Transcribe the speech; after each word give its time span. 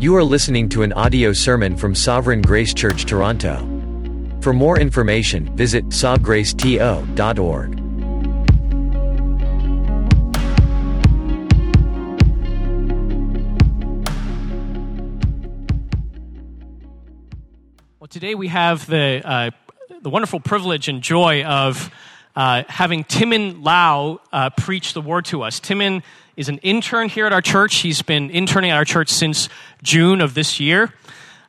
You 0.00 0.14
are 0.14 0.22
listening 0.22 0.68
to 0.68 0.84
an 0.84 0.92
audio 0.92 1.32
sermon 1.32 1.76
from 1.76 1.96
Sovereign 1.96 2.40
Grace 2.40 2.72
Church 2.72 3.04
Toronto. 3.04 3.56
For 4.40 4.52
more 4.52 4.78
information, 4.78 5.56
visit 5.56 5.86
sovgraceto.org. 5.86 7.80
Well, 17.98 18.06
today 18.08 18.36
we 18.36 18.46
have 18.46 18.86
the, 18.86 19.20
uh, 19.24 19.50
the 20.00 20.10
wonderful 20.10 20.38
privilege 20.38 20.86
and 20.86 21.02
joy 21.02 21.42
of 21.42 21.90
uh, 22.36 22.62
having 22.68 23.02
Timon 23.02 23.64
Lau 23.64 24.20
uh, 24.32 24.50
preach 24.50 24.92
the 24.92 25.02
word 25.02 25.24
to 25.24 25.42
us. 25.42 25.58
Timon 25.58 26.04
is 26.38 26.48
an 26.48 26.58
intern 26.58 27.08
here 27.08 27.26
at 27.26 27.32
our 27.32 27.42
church. 27.42 27.78
He's 27.78 28.00
been 28.00 28.30
interning 28.30 28.70
at 28.70 28.76
our 28.76 28.84
church 28.84 29.08
since 29.08 29.48
June 29.82 30.20
of 30.20 30.34
this 30.34 30.60
year. 30.60 30.94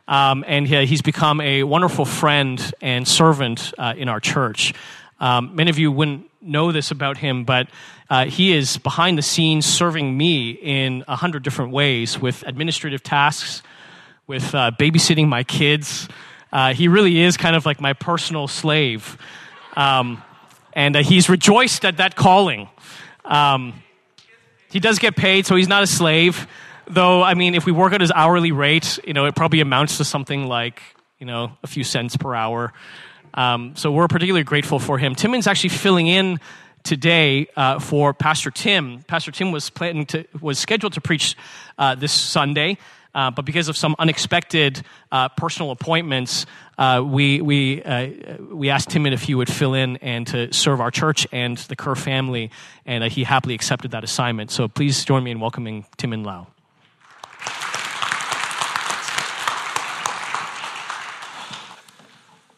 Um, 0.07 0.43
and 0.47 0.67
he, 0.67 0.83
he's 0.87 1.03
become 1.03 1.39
a 1.41 1.61
wonderful 1.61 2.05
friend 2.05 2.59
and 2.81 3.07
servant 3.07 3.71
uh, 3.77 3.93
in 3.95 4.09
our 4.09 4.19
church. 4.19 4.73
Um, 5.19 5.55
many 5.55 5.69
of 5.69 5.77
you 5.77 5.91
wouldn't 5.91 6.27
know 6.41 6.71
this 6.71 6.89
about 6.89 7.19
him, 7.19 7.43
but 7.43 7.69
uh, 8.09 8.25
he 8.25 8.51
is 8.51 8.77
behind 8.77 9.15
the 9.15 9.21
scenes 9.21 9.67
serving 9.67 10.17
me 10.17 10.49
in 10.53 11.03
a 11.07 11.15
hundred 11.15 11.43
different 11.43 11.71
ways 11.71 12.17
with 12.19 12.41
administrative 12.47 13.03
tasks, 13.03 13.61
with 14.25 14.55
uh, 14.55 14.71
babysitting 14.79 15.27
my 15.27 15.43
kids. 15.43 16.09
Uh, 16.51 16.73
he 16.73 16.87
really 16.87 17.19
is 17.19 17.37
kind 17.37 17.55
of 17.55 17.67
like 17.67 17.79
my 17.79 17.93
personal 17.93 18.47
slave. 18.47 19.19
Um, 19.75 20.23
and 20.73 20.95
uh, 20.95 21.03
he's 21.03 21.29
rejoiced 21.29 21.85
at 21.85 21.97
that 21.97 22.15
calling. 22.15 22.69
Um, 23.23 23.83
he 24.69 24.79
does 24.79 24.99
get 24.99 25.15
paid, 25.15 25.45
so 25.45 25.55
he's 25.55 25.67
not 25.67 25.83
a 25.83 25.87
slave. 25.87 26.47
Though, 26.87 27.21
I 27.21 27.33
mean, 27.33 27.55
if 27.55 27.65
we 27.65 27.71
work 27.71 27.93
out 27.93 28.01
his 28.01 28.11
hourly 28.11 28.51
rate, 28.51 28.99
you 29.05 29.13
know, 29.13 29.25
it 29.25 29.35
probably 29.35 29.61
amounts 29.61 29.97
to 29.97 30.03
something 30.03 30.47
like, 30.47 30.81
you 31.19 31.25
know, 31.25 31.51
a 31.63 31.67
few 31.67 31.83
cents 31.83 32.17
per 32.17 32.33
hour. 32.33 32.73
Um, 33.33 33.75
so 33.75 33.91
we're 33.91 34.07
particularly 34.07 34.43
grateful 34.43 34.79
for 34.79 34.97
him. 34.97 35.15
Timon's 35.15 35.45
actually 35.45 35.69
filling 35.69 36.07
in 36.07 36.39
today 36.83 37.47
uh, 37.55 37.79
for 37.79 38.13
Pastor 38.13 38.49
Tim. 38.51 39.03
Pastor 39.03 39.31
Tim 39.31 39.51
was 39.51 39.69
planning 39.69 40.05
to 40.07 40.25
was 40.41 40.57
scheduled 40.57 40.93
to 40.93 41.01
preach 41.01 41.35
uh, 41.77 41.95
this 41.95 42.11
Sunday, 42.11 42.77
uh, 43.13 43.31
but 43.31 43.45
because 43.45 43.69
of 43.69 43.77
some 43.77 43.95
unexpected 43.99 44.81
uh, 45.11 45.29
personal 45.29 45.71
appointments, 45.71 46.45
uh, 46.77 47.03
we 47.05 47.41
we 47.41 47.81
uh, 47.83 48.09
we 48.51 48.69
asked 48.69 48.89
Timon 48.89 49.13
if 49.13 49.23
he 49.23 49.35
would 49.35 49.51
fill 49.51 49.73
in 49.73 49.97
and 49.97 50.27
to 50.27 50.53
serve 50.53 50.79
our 50.79 50.91
church 50.91 51.27
and 51.31 51.57
the 51.57 51.75
Kerr 51.75 51.95
family, 51.95 52.51
and 52.85 53.03
he 53.05 53.23
happily 53.23 53.55
accepted 53.55 53.91
that 53.91 54.03
assignment. 54.03 54.51
So 54.51 54.67
please 54.67 55.03
join 55.05 55.23
me 55.23 55.31
in 55.31 55.39
welcoming 55.39 55.85
Timon 55.97 56.23
Lau. 56.23 56.47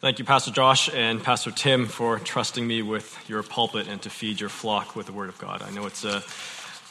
Thank 0.00 0.18
you, 0.18 0.24
Pastor 0.24 0.50
Josh 0.50 0.92
and 0.92 1.22
Pastor 1.22 1.52
Tim, 1.52 1.86
for 1.86 2.18
trusting 2.18 2.66
me 2.66 2.82
with 2.82 3.16
your 3.28 3.44
pulpit 3.44 3.86
and 3.86 4.02
to 4.02 4.10
feed 4.10 4.40
your 4.40 4.48
flock 4.48 4.96
with 4.96 5.06
the 5.06 5.12
Word 5.12 5.28
of 5.28 5.38
God. 5.38 5.62
I 5.62 5.70
know 5.70 5.86
it's, 5.86 6.04
a, 6.04 6.24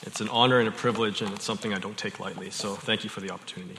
it's 0.03 0.21
an 0.21 0.29
honor 0.29 0.59
and 0.59 0.67
a 0.67 0.71
privilege, 0.71 1.21
and 1.21 1.33
it's 1.33 1.45
something 1.45 1.73
I 1.73 1.79
don't 1.79 1.97
take 1.97 2.19
lightly, 2.19 2.49
so 2.49 2.75
thank 2.75 3.03
you 3.03 3.09
for 3.09 3.21
the 3.21 3.31
opportunity. 3.31 3.77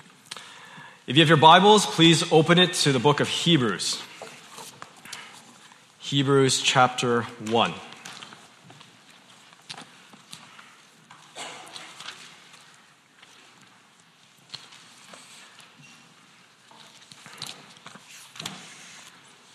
If 1.06 1.16
you 1.16 1.22
have 1.22 1.28
your 1.28 1.36
Bibles, 1.36 1.84
please 1.84 2.30
open 2.32 2.58
it 2.58 2.74
to 2.74 2.92
the 2.92 3.00
book 3.00 3.20
of 3.20 3.28
Hebrews. 3.28 4.00
Hebrews 5.98 6.60
chapter 6.62 7.22
1. 7.22 7.74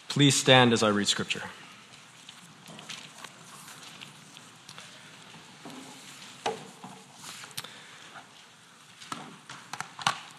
Please 0.10 0.36
stand 0.36 0.73
as 0.73 0.82
I 0.82 0.89
read 0.89 1.08
scripture. 1.08 1.44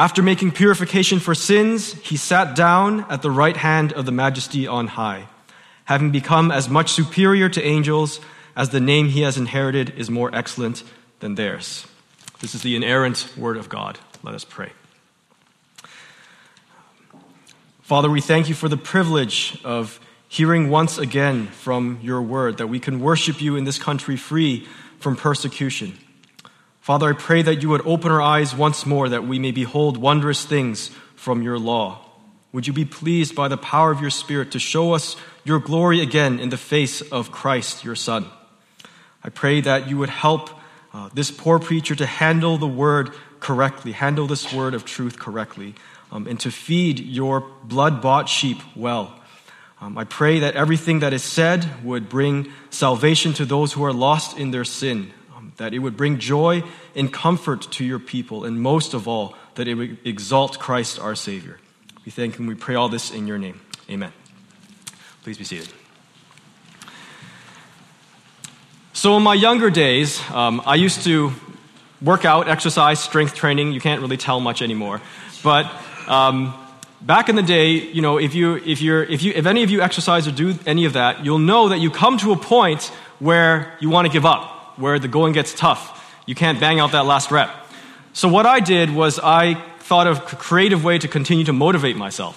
After 0.00 0.22
making 0.22 0.52
purification 0.52 1.20
for 1.20 1.34
sins, 1.34 1.92
he 1.92 2.16
sat 2.16 2.56
down 2.56 3.04
at 3.10 3.20
the 3.20 3.30
right 3.30 3.54
hand 3.54 3.92
of 3.92 4.06
the 4.06 4.12
majesty 4.12 4.66
on 4.66 4.86
high, 4.86 5.26
having 5.84 6.10
become 6.10 6.50
as 6.50 6.70
much 6.70 6.92
superior 6.92 7.50
to 7.50 7.62
angels 7.62 8.18
as 8.56 8.70
the 8.70 8.80
name 8.80 9.08
he 9.08 9.20
has 9.20 9.36
inherited 9.36 9.90
is 9.98 10.08
more 10.08 10.34
excellent 10.34 10.84
than 11.18 11.34
theirs. 11.34 11.86
This 12.40 12.54
is 12.54 12.62
the 12.62 12.76
inerrant 12.76 13.30
word 13.36 13.58
of 13.58 13.68
God. 13.68 13.98
Let 14.22 14.34
us 14.34 14.42
pray. 14.42 14.72
Father, 17.82 18.08
we 18.08 18.22
thank 18.22 18.48
you 18.48 18.54
for 18.54 18.70
the 18.70 18.78
privilege 18.78 19.60
of 19.64 20.00
hearing 20.30 20.70
once 20.70 20.96
again 20.96 21.48
from 21.48 21.98
your 22.00 22.22
word, 22.22 22.56
that 22.56 22.68
we 22.68 22.80
can 22.80 23.00
worship 23.00 23.42
you 23.42 23.54
in 23.54 23.64
this 23.64 23.78
country 23.78 24.16
free 24.16 24.66
from 24.98 25.14
persecution. 25.14 25.98
Father, 26.80 27.10
I 27.10 27.12
pray 27.12 27.42
that 27.42 27.62
you 27.62 27.68
would 27.68 27.86
open 27.86 28.10
our 28.10 28.22
eyes 28.22 28.54
once 28.54 28.86
more 28.86 29.08
that 29.10 29.26
we 29.26 29.38
may 29.38 29.50
behold 29.50 29.98
wondrous 29.98 30.44
things 30.44 30.90
from 31.14 31.42
your 31.42 31.58
law. 31.58 32.06
Would 32.52 32.66
you 32.66 32.72
be 32.72 32.86
pleased 32.86 33.34
by 33.34 33.48
the 33.48 33.58
power 33.58 33.90
of 33.92 34.00
your 34.00 34.10
Spirit 34.10 34.52
to 34.52 34.58
show 34.58 34.92
us 34.92 35.14
your 35.44 35.60
glory 35.60 36.00
again 36.00 36.40
in 36.40 36.48
the 36.48 36.56
face 36.56 37.02
of 37.02 37.30
Christ, 37.30 37.84
your 37.84 37.94
Son? 37.94 38.26
I 39.22 39.28
pray 39.28 39.60
that 39.60 39.88
you 39.88 39.98
would 39.98 40.08
help 40.08 40.50
uh, 40.92 41.10
this 41.12 41.30
poor 41.30 41.58
preacher 41.58 41.94
to 41.94 42.06
handle 42.06 42.56
the 42.56 42.66
word 42.66 43.10
correctly, 43.38 43.92
handle 43.92 44.26
this 44.26 44.52
word 44.52 44.74
of 44.74 44.84
truth 44.84 45.18
correctly, 45.18 45.74
um, 46.10 46.26
and 46.26 46.40
to 46.40 46.50
feed 46.50 46.98
your 46.98 47.42
blood 47.62 48.00
bought 48.00 48.28
sheep 48.28 48.58
well. 48.74 49.14
Um, 49.80 49.96
I 49.96 50.04
pray 50.04 50.40
that 50.40 50.56
everything 50.56 51.00
that 51.00 51.12
is 51.12 51.22
said 51.22 51.84
would 51.84 52.08
bring 52.08 52.52
salvation 52.70 53.32
to 53.34 53.44
those 53.44 53.74
who 53.74 53.84
are 53.84 53.92
lost 53.92 54.38
in 54.38 54.50
their 54.50 54.64
sin, 54.64 55.12
that 55.56 55.74
it 55.74 55.78
would 55.80 55.96
bring 55.96 56.18
joy 56.18 56.62
and 56.94 57.12
comfort 57.12 57.62
to 57.72 57.84
your 57.84 57.98
people, 57.98 58.44
and 58.44 58.60
most 58.60 58.94
of 58.94 59.06
all, 59.08 59.34
that 59.54 59.68
it 59.68 59.74
would 59.74 59.98
exalt 60.04 60.58
Christ 60.58 60.98
our 60.98 61.14
Savior. 61.14 61.58
We 62.04 62.12
thank 62.12 62.38
and 62.38 62.48
we 62.48 62.54
pray 62.54 62.74
all 62.74 62.88
this 62.88 63.10
in 63.10 63.26
your 63.26 63.38
name. 63.38 63.60
Amen. 63.90 64.12
Please 65.22 65.36
be 65.36 65.44
seated. 65.44 65.68
So, 68.92 69.16
in 69.16 69.22
my 69.22 69.34
younger 69.34 69.70
days, 69.70 70.20
um, 70.30 70.62
I 70.66 70.74
used 70.74 71.04
to 71.04 71.32
work 72.02 72.24
out, 72.24 72.48
exercise, 72.48 73.00
strength 73.00 73.34
training. 73.34 73.72
You 73.72 73.80
can't 73.80 74.00
really 74.00 74.16
tell 74.16 74.40
much 74.40 74.62
anymore. 74.62 75.00
But 75.42 75.70
um, 76.06 76.54
back 77.00 77.28
in 77.28 77.36
the 77.36 77.42
day, 77.42 77.72
you 77.72 78.02
know, 78.02 78.18
if 78.18 78.34
you 78.34 78.56
if 78.56 78.82
you're 78.82 79.02
if 79.04 79.22
you 79.22 79.32
if 79.34 79.46
any 79.46 79.62
of 79.62 79.70
you 79.70 79.80
exercise 79.80 80.26
or 80.26 80.32
do 80.32 80.54
any 80.66 80.84
of 80.84 80.94
that, 80.94 81.24
you'll 81.24 81.38
know 81.38 81.68
that 81.68 81.78
you 81.78 81.90
come 81.90 82.18
to 82.18 82.32
a 82.32 82.36
point 82.36 82.84
where 83.18 83.76
you 83.80 83.90
want 83.90 84.06
to 84.06 84.12
give 84.12 84.26
up, 84.26 84.59
where 84.80 84.98
the 84.98 85.08
going 85.08 85.32
gets 85.32 85.54
tough. 85.54 85.96
You 86.26 86.34
can't 86.34 86.58
bang 86.60 86.80
out 86.80 86.92
that 86.92 87.06
last 87.06 87.30
rep. 87.30 87.50
So 88.12 88.28
what 88.28 88.46
I 88.46 88.60
did 88.60 88.90
was 88.90 89.18
I 89.18 89.54
thought 89.80 90.06
of 90.06 90.18
a 90.18 90.36
creative 90.36 90.84
way 90.84 90.98
to 90.98 91.08
continue 91.08 91.44
to 91.44 91.52
motivate 91.52 91.96
myself. 91.96 92.36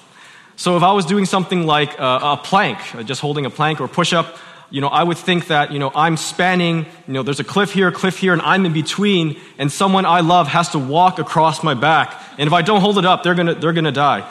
So 0.55 0.77
if 0.77 0.83
I 0.83 0.91
was 0.91 1.05
doing 1.05 1.25
something 1.25 1.65
like 1.65 1.97
a, 1.97 2.39
plank, 2.43 2.77
uh, 2.95 3.03
just 3.03 3.21
holding 3.21 3.45
a 3.45 3.49
plank 3.49 3.81
or 3.81 3.87
push 3.87 4.13
up, 4.13 4.37
you 4.69 4.81
know, 4.81 4.87
I 4.87 5.03
would 5.03 5.17
think 5.17 5.47
that, 5.47 5.71
you 5.71 5.79
know, 5.79 5.91
I'm 5.93 6.17
spanning, 6.17 6.85
you 7.07 7.13
know, 7.13 7.23
there's 7.23 7.39
a 7.39 7.43
cliff 7.43 7.73
here, 7.73 7.89
a 7.89 7.91
cliff 7.91 8.17
here, 8.17 8.33
and 8.33 8.41
I'm 8.41 8.65
in 8.65 8.73
between, 8.73 9.39
and 9.59 9.71
someone 9.71 10.05
I 10.05 10.21
love 10.21 10.47
has 10.47 10.69
to 10.69 10.79
walk 10.79 11.19
across 11.19 11.63
my 11.63 11.75
back. 11.75 12.19
And 12.39 12.47
if 12.47 12.53
I 12.53 12.63
don't 12.63 12.81
hold 12.81 12.97
it 12.97 13.05
up, 13.05 13.21
they're 13.21 13.35
gonna, 13.35 13.55
they're 13.55 13.73
gonna 13.73 13.91
die. 13.91 14.27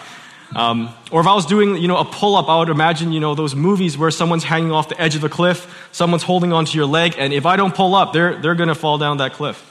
Um, 0.55 0.95
or 1.11 1.21
if 1.21 1.27
I 1.27 1.35
was 1.35 1.47
doing, 1.47 1.77
you 1.77 1.89
know, 1.89 1.97
a 1.97 2.05
pull-up, 2.05 2.49
I 2.49 2.59
would 2.59 2.69
imagine, 2.69 3.13
you 3.13 3.21
know, 3.21 3.35
those 3.35 3.55
movies 3.55 3.97
where 3.97 4.11
someone's 4.11 4.45
hanging 4.45 4.71
off 4.71 4.89
the 4.89 5.01
edge 5.01 5.17
of 5.17 5.25
a 5.25 5.29
cliff, 5.29 5.89
someone's 5.93 6.23
holding 6.23 6.53
onto 6.53 6.77
your 6.77 6.87
leg, 6.87 7.15
and 7.17 7.33
if 7.33 7.47
I 7.47 7.57
don't 7.57 7.75
pull 7.75 7.95
up, 7.95 8.13
they're, 8.13 8.41
they're 8.41 8.55
going 8.55 8.69
to 8.69 8.75
fall 8.75 8.99
down 8.99 9.17
that 9.19 9.33
cliff. 9.33 9.69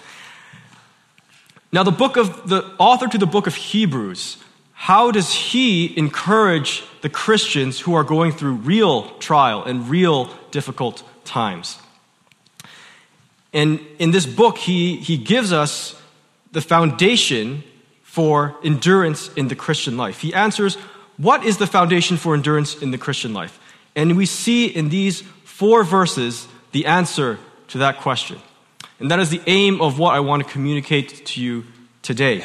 Now, 1.71 1.83
the 1.83 1.91
book 1.91 2.17
of, 2.17 2.49
the 2.49 2.65
author 2.79 3.07
to 3.07 3.17
the 3.17 3.27
book 3.27 3.47
of 3.47 3.55
Hebrews, 3.55 4.37
how 4.73 5.11
does 5.11 5.31
he 5.31 5.95
encourage 5.97 6.83
the 7.01 7.09
Christians 7.09 7.79
who 7.79 7.93
are 7.93 8.03
going 8.03 8.31
through 8.31 8.53
real 8.53 9.11
trial 9.19 9.63
and 9.63 9.87
real 9.87 10.29
difficult 10.49 11.03
times? 11.23 11.77
And 13.53 13.79
in 13.99 14.11
this 14.11 14.25
book, 14.25 14.57
he, 14.57 14.97
he 14.97 15.17
gives 15.17 15.53
us 15.53 15.95
the 16.51 16.61
foundation 16.61 17.63
for 18.11 18.57
endurance 18.61 19.29
in 19.37 19.47
the 19.47 19.55
Christian 19.55 19.95
life. 19.95 20.19
He 20.19 20.33
answers, 20.33 20.75
What 21.15 21.45
is 21.45 21.59
the 21.59 21.65
foundation 21.65 22.17
for 22.17 22.33
endurance 22.33 22.75
in 22.75 22.91
the 22.91 22.97
Christian 22.97 23.33
life? 23.33 23.57
And 23.95 24.17
we 24.17 24.25
see 24.25 24.65
in 24.65 24.89
these 24.89 25.21
four 25.45 25.85
verses 25.85 26.45
the 26.73 26.87
answer 26.87 27.39
to 27.69 27.77
that 27.77 28.01
question. 28.01 28.37
And 28.99 29.09
that 29.11 29.19
is 29.19 29.29
the 29.29 29.41
aim 29.47 29.81
of 29.81 29.97
what 29.97 30.13
I 30.13 30.19
want 30.19 30.43
to 30.45 30.51
communicate 30.51 31.25
to 31.27 31.41
you 31.41 31.63
today. 32.01 32.43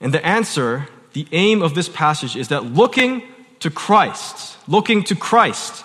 And 0.00 0.14
the 0.14 0.24
answer, 0.24 0.88
the 1.12 1.26
aim 1.32 1.60
of 1.60 1.74
this 1.74 1.90
passage 1.90 2.34
is 2.34 2.48
that 2.48 2.64
looking 2.64 3.22
to 3.60 3.68
Christ, 3.68 4.56
looking 4.66 5.04
to 5.04 5.14
Christ 5.14 5.84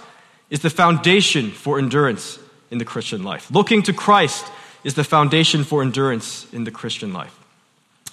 is 0.50 0.61
the 0.61 0.69
foundation 0.69 1.51
for 1.51 1.77
endurance 1.77 2.39
in 2.71 2.77
the 2.77 2.85
Christian 2.85 3.23
life. 3.23 3.51
Looking 3.51 3.83
to 3.83 3.91
Christ 3.91 4.45
is 4.85 4.93
the 4.93 5.03
foundation 5.03 5.65
for 5.65 5.81
endurance 5.81 6.47
in 6.53 6.63
the 6.63 6.71
Christian 6.71 7.11
life. 7.11 7.37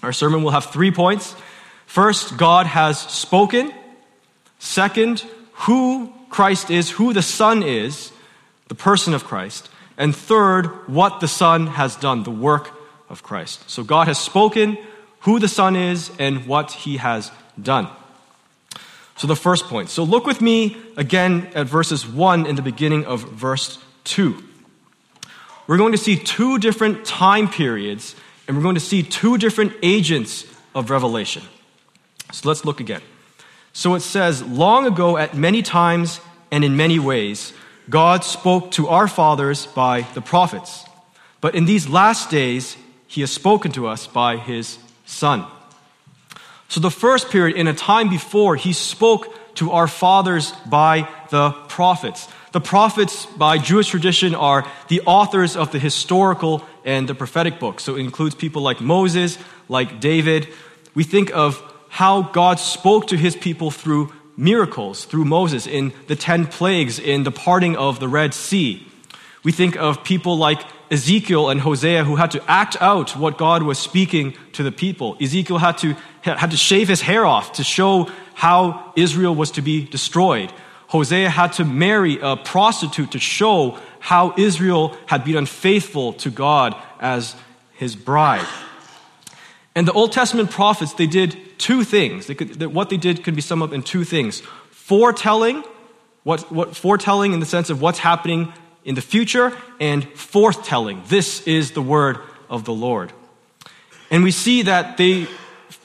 Our 0.04 0.12
sermon 0.12 0.42
will 0.42 0.50
have 0.50 0.66
three 0.66 0.90
points. 0.90 1.34
First, 1.86 2.36
God 2.36 2.66
has 2.66 3.00
spoken. 3.00 3.72
Second, 4.58 5.24
who 5.52 6.12
Christ 6.30 6.70
is, 6.70 6.90
who 6.90 7.12
the 7.12 7.22
Son 7.22 7.62
is, 7.62 8.12
the 8.68 8.74
person 8.74 9.14
of 9.14 9.24
Christ. 9.24 9.68
And 9.96 10.14
third, 10.14 10.66
what 10.88 11.20
the 11.20 11.28
Son 11.28 11.68
has 11.68 11.96
done, 11.96 12.22
the 12.22 12.30
work 12.30 12.70
of 13.08 13.22
Christ. 13.22 13.68
So 13.70 13.84
God 13.84 14.08
has 14.08 14.18
spoken, 14.18 14.76
who 15.20 15.38
the 15.38 15.48
Son 15.48 15.76
is, 15.76 16.10
and 16.18 16.46
what 16.46 16.72
he 16.72 16.96
has 16.98 17.30
done. 17.60 17.88
So 19.16 19.26
the 19.26 19.36
first 19.36 19.66
point. 19.66 19.90
So 19.90 20.02
look 20.02 20.26
with 20.26 20.40
me 20.40 20.76
again 20.96 21.48
at 21.54 21.66
verses 21.66 22.06
1 22.06 22.46
in 22.46 22.56
the 22.56 22.62
beginning 22.62 23.04
of 23.04 23.22
verse 23.22 23.78
2. 24.04 24.42
We're 25.66 25.78
going 25.78 25.92
to 25.92 25.98
see 25.98 26.16
two 26.16 26.58
different 26.58 27.04
time 27.04 27.48
periods, 27.48 28.16
and 28.46 28.56
we're 28.56 28.62
going 28.62 28.74
to 28.74 28.80
see 28.80 29.02
two 29.02 29.38
different 29.38 29.72
agents 29.82 30.44
of 30.74 30.90
revelation. 30.90 31.42
So 32.32 32.48
let's 32.48 32.64
look 32.64 32.80
again. 32.80 33.02
So 33.72 33.94
it 33.94 34.00
says, 34.00 34.42
Long 34.42 34.86
ago, 34.86 35.16
at 35.16 35.34
many 35.34 35.62
times 35.62 36.20
and 36.50 36.64
in 36.64 36.76
many 36.76 36.98
ways, 36.98 37.52
God 37.90 38.24
spoke 38.24 38.70
to 38.72 38.88
our 38.88 39.08
fathers 39.08 39.66
by 39.66 40.02
the 40.14 40.22
prophets. 40.22 40.84
But 41.40 41.54
in 41.54 41.66
these 41.66 41.88
last 41.88 42.30
days, 42.30 42.76
he 43.06 43.20
has 43.20 43.30
spoken 43.30 43.72
to 43.72 43.86
us 43.86 44.06
by 44.06 44.36
his 44.36 44.78
Son. 45.04 45.46
So, 46.68 46.80
the 46.80 46.90
first 46.90 47.30
period, 47.30 47.56
in 47.56 47.68
a 47.68 47.74
time 47.74 48.08
before, 48.08 48.56
he 48.56 48.72
spoke 48.72 49.54
to 49.56 49.70
our 49.70 49.86
fathers 49.86 50.52
by 50.66 51.08
the 51.30 51.50
prophets. 51.68 52.26
The 52.54 52.60
prophets, 52.60 53.26
by 53.26 53.58
Jewish 53.58 53.88
tradition, 53.88 54.32
are 54.32 54.64
the 54.86 55.00
authors 55.06 55.56
of 55.56 55.72
the 55.72 55.80
historical 55.80 56.62
and 56.84 57.08
the 57.08 57.14
prophetic 57.14 57.58
books. 57.58 57.82
So, 57.82 57.96
it 57.96 58.00
includes 58.00 58.36
people 58.36 58.62
like 58.62 58.80
Moses, 58.80 59.38
like 59.68 59.98
David. 59.98 60.46
We 60.94 61.02
think 61.02 61.34
of 61.34 61.60
how 61.88 62.22
God 62.22 62.60
spoke 62.60 63.08
to 63.08 63.16
his 63.16 63.34
people 63.34 63.72
through 63.72 64.12
miracles 64.36 65.04
through 65.04 65.24
Moses 65.24 65.66
in 65.66 65.92
the 66.06 66.14
10 66.14 66.46
plagues, 66.46 67.00
in 67.00 67.24
the 67.24 67.32
parting 67.32 67.76
of 67.76 67.98
the 67.98 68.08
Red 68.08 68.34
Sea. 68.34 68.86
We 69.42 69.50
think 69.50 69.76
of 69.76 70.04
people 70.04 70.38
like 70.38 70.62
Ezekiel 70.92 71.50
and 71.50 71.60
Hosea 71.60 72.04
who 72.04 72.14
had 72.14 72.30
to 72.30 72.50
act 72.50 72.76
out 72.80 73.16
what 73.16 73.36
God 73.36 73.64
was 73.64 73.80
speaking 73.80 74.36
to 74.52 74.62
the 74.62 74.70
people. 74.70 75.16
Ezekiel 75.20 75.58
had 75.58 75.78
to, 75.78 75.96
had 76.22 76.52
to 76.52 76.56
shave 76.56 76.86
his 76.86 77.00
hair 77.00 77.26
off 77.26 77.54
to 77.54 77.64
show 77.64 78.08
how 78.34 78.92
Israel 78.94 79.34
was 79.34 79.50
to 79.52 79.62
be 79.62 79.84
destroyed. 79.84 80.52
Hosea 80.94 81.28
had 81.28 81.54
to 81.54 81.64
marry 81.64 82.20
a 82.22 82.36
prostitute 82.36 83.10
to 83.10 83.18
show 83.18 83.80
how 83.98 84.32
Israel 84.38 84.96
had 85.06 85.24
been 85.24 85.36
unfaithful 85.36 86.12
to 86.12 86.30
God 86.30 86.76
as 87.00 87.34
his 87.72 87.96
bride. 87.96 88.46
And 89.74 89.88
the 89.88 89.92
Old 89.92 90.12
Testament 90.12 90.52
prophets, 90.52 90.92
they 90.92 91.08
did 91.08 91.36
two 91.58 91.82
things. 91.82 92.28
They 92.28 92.36
could, 92.36 92.64
what 92.72 92.90
they 92.90 92.96
did 92.96 93.24
could 93.24 93.34
be 93.34 93.40
summed 93.40 93.62
up 93.62 93.72
in 93.72 93.82
two 93.82 94.04
things 94.04 94.40
foretelling, 94.70 95.64
what, 96.22 96.52
what, 96.52 96.76
foretelling 96.76 97.32
in 97.32 97.40
the 97.40 97.46
sense 97.46 97.70
of 97.70 97.80
what's 97.80 97.98
happening 97.98 98.52
in 98.84 98.94
the 98.94 99.02
future, 99.02 99.52
and 99.80 100.04
forthtelling. 100.14 101.08
This 101.08 101.42
is 101.44 101.72
the 101.72 101.82
word 101.82 102.18
of 102.48 102.64
the 102.64 102.72
Lord. 102.72 103.12
And 104.12 104.22
we 104.22 104.30
see 104.30 104.62
that 104.62 104.96
they, 104.96 105.26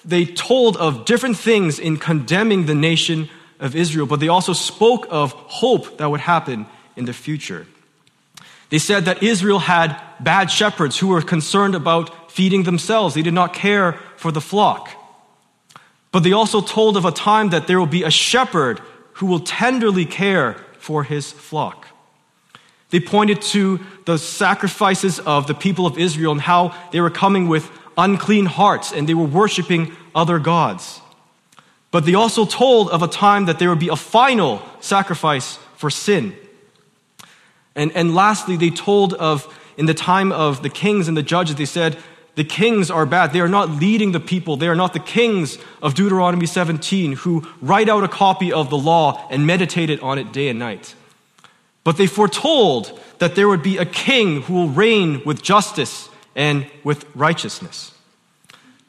they 0.05 0.25
told 0.25 0.77
of 0.77 1.05
different 1.05 1.37
things 1.37 1.79
in 1.79 1.97
condemning 1.97 2.67
the 2.67 2.75
nation 2.75 3.27
of 3.59 3.75
Israel, 3.75 4.05
but 4.05 4.19
they 4.19 4.27
also 4.27 4.53
spoke 4.53 5.07
of 5.09 5.33
hope 5.33 5.97
that 5.97 6.09
would 6.09 6.21
happen 6.21 6.65
in 6.95 7.05
the 7.05 7.13
future. 7.13 7.67
They 8.69 8.79
said 8.79 9.05
that 9.05 9.23
Israel 9.23 9.59
had 9.59 9.99
bad 10.19 10.51
shepherds 10.51 10.97
who 10.97 11.07
were 11.07 11.21
concerned 11.21 11.75
about 11.75 12.31
feeding 12.31 12.63
themselves. 12.63 13.15
They 13.15 13.21
did 13.21 13.33
not 13.33 13.53
care 13.53 13.93
for 14.15 14.31
the 14.31 14.41
flock. 14.41 14.89
But 16.11 16.21
they 16.23 16.31
also 16.31 16.61
told 16.61 16.97
of 16.97 17.05
a 17.05 17.11
time 17.11 17.49
that 17.49 17.67
there 17.67 17.79
will 17.79 17.85
be 17.85 18.03
a 18.03 18.11
shepherd 18.11 18.79
who 19.13 19.25
will 19.25 19.39
tenderly 19.39 20.05
care 20.05 20.53
for 20.77 21.03
his 21.03 21.31
flock. 21.31 21.87
They 22.89 22.99
pointed 22.99 23.41
to 23.53 23.79
the 24.05 24.17
sacrifices 24.17 25.19
of 25.19 25.45
the 25.45 25.53
people 25.53 25.85
of 25.85 25.97
Israel 25.97 26.31
and 26.31 26.41
how 26.41 26.73
they 26.91 27.01
were 27.01 27.11
coming 27.11 27.47
with 27.47 27.69
unclean 27.97 28.45
hearts 28.45 28.91
and 28.91 29.07
they 29.07 29.13
were 29.13 29.25
worshiping 29.25 29.95
other 30.15 30.39
gods. 30.39 31.01
But 31.91 32.05
they 32.05 32.13
also 32.13 32.45
told 32.45 32.89
of 32.89 33.01
a 33.01 33.07
time 33.07 33.45
that 33.45 33.59
there 33.59 33.69
would 33.69 33.79
be 33.79 33.89
a 33.89 33.95
final 33.95 34.61
sacrifice 34.79 35.57
for 35.75 35.89
sin. 35.89 36.35
And, 37.75 37.91
and 37.95 38.13
lastly, 38.13 38.57
they 38.57 38.69
told 38.69 39.13
of, 39.15 39.47
in 39.77 39.85
the 39.85 39.93
time 39.93 40.31
of 40.31 40.61
the 40.61 40.69
kings 40.69 41.07
and 41.07 41.17
the 41.17 41.23
judges, 41.23 41.55
they 41.55 41.65
said, 41.65 41.97
the 42.35 42.43
kings 42.43 42.89
are 42.89 43.05
bad. 43.05 43.33
They 43.33 43.41
are 43.41 43.49
not 43.49 43.69
leading 43.69 44.11
the 44.11 44.19
people. 44.19 44.55
They 44.55 44.67
are 44.67 44.75
not 44.75 44.93
the 44.93 44.99
kings 44.99 45.57
of 45.81 45.93
Deuteronomy 45.93 46.45
17 46.45 47.13
who 47.13 47.45
write 47.61 47.89
out 47.89 48.03
a 48.03 48.07
copy 48.07 48.53
of 48.53 48.69
the 48.69 48.77
law 48.77 49.27
and 49.29 49.45
meditate 49.45 49.89
it 49.89 50.01
on 50.01 50.17
it 50.17 50.31
day 50.31 50.47
and 50.49 50.59
night. 50.59 50.95
But 51.83 51.97
they 51.97 52.07
foretold 52.07 52.97
that 53.17 53.35
there 53.35 53.47
would 53.47 53.63
be 53.63 53.77
a 53.77 53.85
king 53.85 54.43
who 54.43 54.53
will 54.53 54.69
reign 54.69 55.21
with 55.25 55.41
justice 55.41 56.07
and 56.35 56.65
with 56.83 57.05
righteousness. 57.15 57.93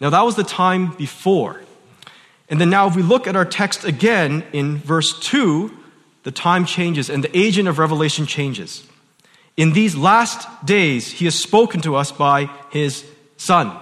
Now, 0.01 0.11
that 0.11 0.23
was 0.23 0.37
the 0.37 0.45
time 0.45 0.93
before. 0.93 1.61
And 2.51 2.61
then 2.61 2.69
now, 2.69 2.89
if 2.89 2.97
we 2.97 3.03
look 3.03 3.29
at 3.29 3.37
our 3.37 3.45
text 3.45 3.85
again 3.85 4.45
in 4.53 4.79
verse 4.79 5.19
2, 5.21 5.75
the 6.25 6.33
time 6.33 6.65
changes 6.65 7.09
and 7.09 7.25
the 7.25 7.37
agent 7.37 7.69
of 7.69 7.79
revelation 7.79 8.27
changes. 8.27 8.85
In 9.57 9.73
these 9.73 9.95
last 9.95 10.49
days, 10.67 11.11
he 11.11 11.25
has 11.27 11.35
spoken 11.35 11.81
to 11.83 11.95
us 11.95 12.11
by 12.11 12.51
his 12.71 13.05
Son. 13.37 13.77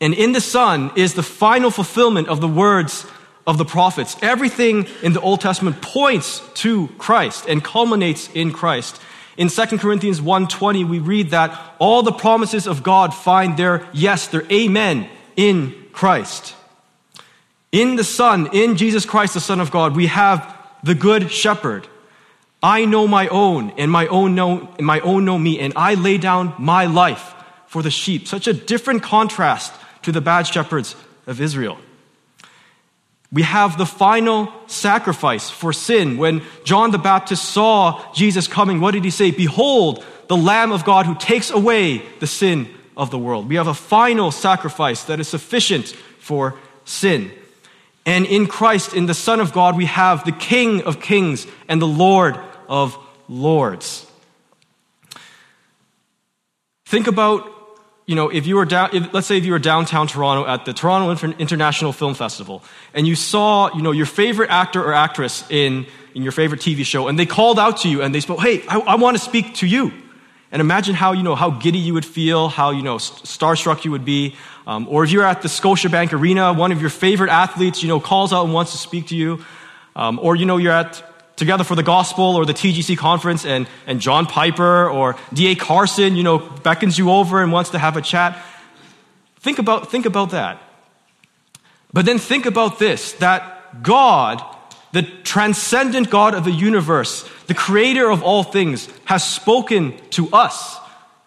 And 0.00 0.14
in 0.14 0.32
the 0.32 0.40
Son 0.40 0.92
is 0.94 1.14
the 1.14 1.22
final 1.22 1.70
fulfillment 1.70 2.28
of 2.28 2.40
the 2.40 2.48
words 2.48 3.06
of 3.46 3.58
the 3.58 3.64
prophets. 3.64 4.16
Everything 4.22 4.86
in 5.02 5.12
the 5.12 5.20
Old 5.20 5.40
Testament 5.40 5.80
points 5.82 6.42
to 6.54 6.88
Christ 6.98 7.46
and 7.48 7.62
culminates 7.62 8.28
in 8.34 8.52
Christ. 8.52 9.00
In 9.36 9.48
2 9.48 9.78
Corinthians 9.78 10.20
1:20 10.20 10.84
we 10.84 10.98
read 10.98 11.30
that 11.30 11.74
all 11.78 12.02
the 12.02 12.12
promises 12.12 12.66
of 12.66 12.82
God 12.82 13.14
find 13.14 13.56
their 13.56 13.86
yes, 13.92 14.28
their 14.28 14.44
amen 14.50 15.08
in 15.36 15.74
Christ. 15.92 16.54
In 17.76 17.96
the 17.96 18.04
Son, 18.04 18.48
in 18.54 18.78
Jesus 18.78 19.04
Christ 19.04 19.34
the 19.34 19.40
Son 19.40 19.60
of 19.60 19.70
God, 19.70 19.94
we 19.94 20.06
have 20.06 20.56
the 20.82 20.94
good 20.94 21.30
shepherd. 21.30 21.86
I 22.62 22.86
know 22.86 23.06
my 23.06 23.28
own 23.28 23.70
and 23.76 23.92
my 23.92 24.06
own 24.06 24.34
know 24.34 24.72
and 24.78 24.86
my 24.86 25.00
own 25.00 25.26
know 25.26 25.36
me 25.36 25.60
and 25.60 25.74
I 25.76 25.92
lay 25.92 26.16
down 26.16 26.54
my 26.58 26.86
life 26.86 27.34
for 27.66 27.82
the 27.82 27.90
sheep. 27.90 28.28
Such 28.28 28.46
a 28.46 28.54
different 28.54 29.02
contrast 29.02 29.74
to 30.04 30.10
the 30.10 30.22
bad 30.22 30.46
shepherds 30.46 30.96
of 31.26 31.38
Israel. 31.38 31.76
We 33.30 33.42
have 33.42 33.76
the 33.76 33.84
final 33.84 34.50
sacrifice 34.68 35.50
for 35.50 35.74
sin. 35.74 36.16
When 36.16 36.40
John 36.64 36.92
the 36.92 36.98
Baptist 36.98 37.44
saw 37.44 38.10
Jesus 38.14 38.48
coming, 38.48 38.80
what 38.80 38.92
did 38.92 39.04
he 39.04 39.10
say? 39.10 39.32
Behold, 39.32 40.02
the 40.28 40.36
Lamb 40.38 40.72
of 40.72 40.86
God 40.86 41.04
who 41.04 41.14
takes 41.16 41.50
away 41.50 41.98
the 42.20 42.26
sin 42.26 42.70
of 42.96 43.10
the 43.10 43.18
world. 43.18 43.50
We 43.50 43.56
have 43.56 43.66
a 43.66 43.74
final 43.74 44.30
sacrifice 44.30 45.04
that 45.04 45.20
is 45.20 45.28
sufficient 45.28 45.88
for 46.20 46.54
sin. 46.86 47.30
And 48.06 48.24
in 48.24 48.46
Christ, 48.46 48.94
in 48.94 49.06
the 49.06 49.14
Son 49.14 49.40
of 49.40 49.52
God, 49.52 49.76
we 49.76 49.86
have 49.86 50.24
the 50.24 50.32
King 50.32 50.82
of 50.84 51.00
kings 51.00 51.46
and 51.68 51.82
the 51.82 51.86
Lord 51.86 52.38
of 52.68 52.96
lords. 53.28 54.06
Think 56.86 57.08
about 57.08 57.52
you 58.06 58.14
know, 58.14 58.28
if 58.28 58.46
you 58.46 58.54
were 58.54 58.64
down, 58.64 58.90
if, 58.92 59.12
let's 59.12 59.26
say 59.26 59.36
if 59.36 59.44
you 59.44 59.50
were 59.50 59.58
downtown 59.58 60.06
Toronto 60.06 60.48
at 60.48 60.64
the 60.64 60.72
Toronto 60.72 61.28
International 61.40 61.92
Film 61.92 62.14
Festival, 62.14 62.62
and 62.94 63.04
you 63.04 63.16
saw, 63.16 63.74
you 63.74 63.82
know, 63.82 63.90
your 63.90 64.06
favorite 64.06 64.48
actor 64.48 64.80
or 64.80 64.94
actress 64.94 65.44
in, 65.50 65.86
in 66.14 66.22
your 66.22 66.30
favorite 66.30 66.60
TV 66.60 66.84
show, 66.84 67.08
and 67.08 67.18
they 67.18 67.26
called 67.26 67.58
out 67.58 67.78
to 67.78 67.88
you 67.88 68.02
and 68.02 68.14
they 68.14 68.20
spoke, 68.20 68.38
hey, 68.38 68.62
I, 68.68 68.78
I 68.78 68.94
want 68.94 69.16
to 69.16 69.22
speak 69.22 69.54
to 69.56 69.66
you. 69.66 69.92
And 70.56 70.62
imagine 70.62 70.94
how, 70.94 71.12
you 71.12 71.22
know, 71.22 71.34
how 71.34 71.50
giddy 71.50 71.80
you 71.80 71.92
would 71.92 72.06
feel, 72.06 72.48
how, 72.48 72.70
you 72.70 72.82
know, 72.82 72.96
starstruck 72.96 73.84
you 73.84 73.90
would 73.90 74.06
be. 74.06 74.36
Um, 74.66 74.88
or 74.88 75.04
if 75.04 75.10
you're 75.10 75.22
at 75.22 75.42
the 75.42 75.48
Scotiabank 75.48 76.14
Arena, 76.14 76.54
one 76.54 76.72
of 76.72 76.80
your 76.80 76.88
favorite 76.88 77.28
athletes, 77.28 77.82
you 77.82 77.90
know, 77.90 78.00
calls 78.00 78.32
out 78.32 78.46
and 78.46 78.54
wants 78.54 78.72
to 78.72 78.78
speak 78.78 79.08
to 79.08 79.14
you. 79.14 79.44
Um, 79.94 80.18
or, 80.18 80.34
you 80.34 80.46
know, 80.46 80.56
you're 80.56 80.72
at 80.72 81.36
together 81.36 81.62
for 81.62 81.74
the 81.74 81.82
gospel 81.82 82.36
or 82.36 82.46
the 82.46 82.54
TGC 82.54 82.96
conference 82.96 83.44
and, 83.44 83.68
and 83.86 84.00
John 84.00 84.24
Piper 84.24 84.88
or 84.88 85.16
D.A. 85.30 85.56
Carson, 85.56 86.16
you 86.16 86.22
know, 86.22 86.38
beckons 86.38 86.96
you 86.96 87.10
over 87.10 87.42
and 87.42 87.52
wants 87.52 87.68
to 87.72 87.78
have 87.78 87.98
a 87.98 88.00
chat. 88.00 88.42
Think 89.40 89.58
about, 89.58 89.90
think 89.90 90.06
about 90.06 90.30
that. 90.30 90.58
But 91.92 92.06
then 92.06 92.16
think 92.18 92.46
about 92.46 92.78
this 92.78 93.12
that 93.12 93.82
God, 93.82 94.42
the 94.96 95.02
transcendent 95.02 96.08
God 96.08 96.32
of 96.32 96.44
the 96.44 96.50
universe, 96.50 97.28
the 97.48 97.54
creator 97.54 98.10
of 98.10 98.22
all 98.22 98.42
things, 98.42 98.88
has 99.04 99.22
spoken 99.22 99.94
to 100.08 100.30
us 100.30 100.78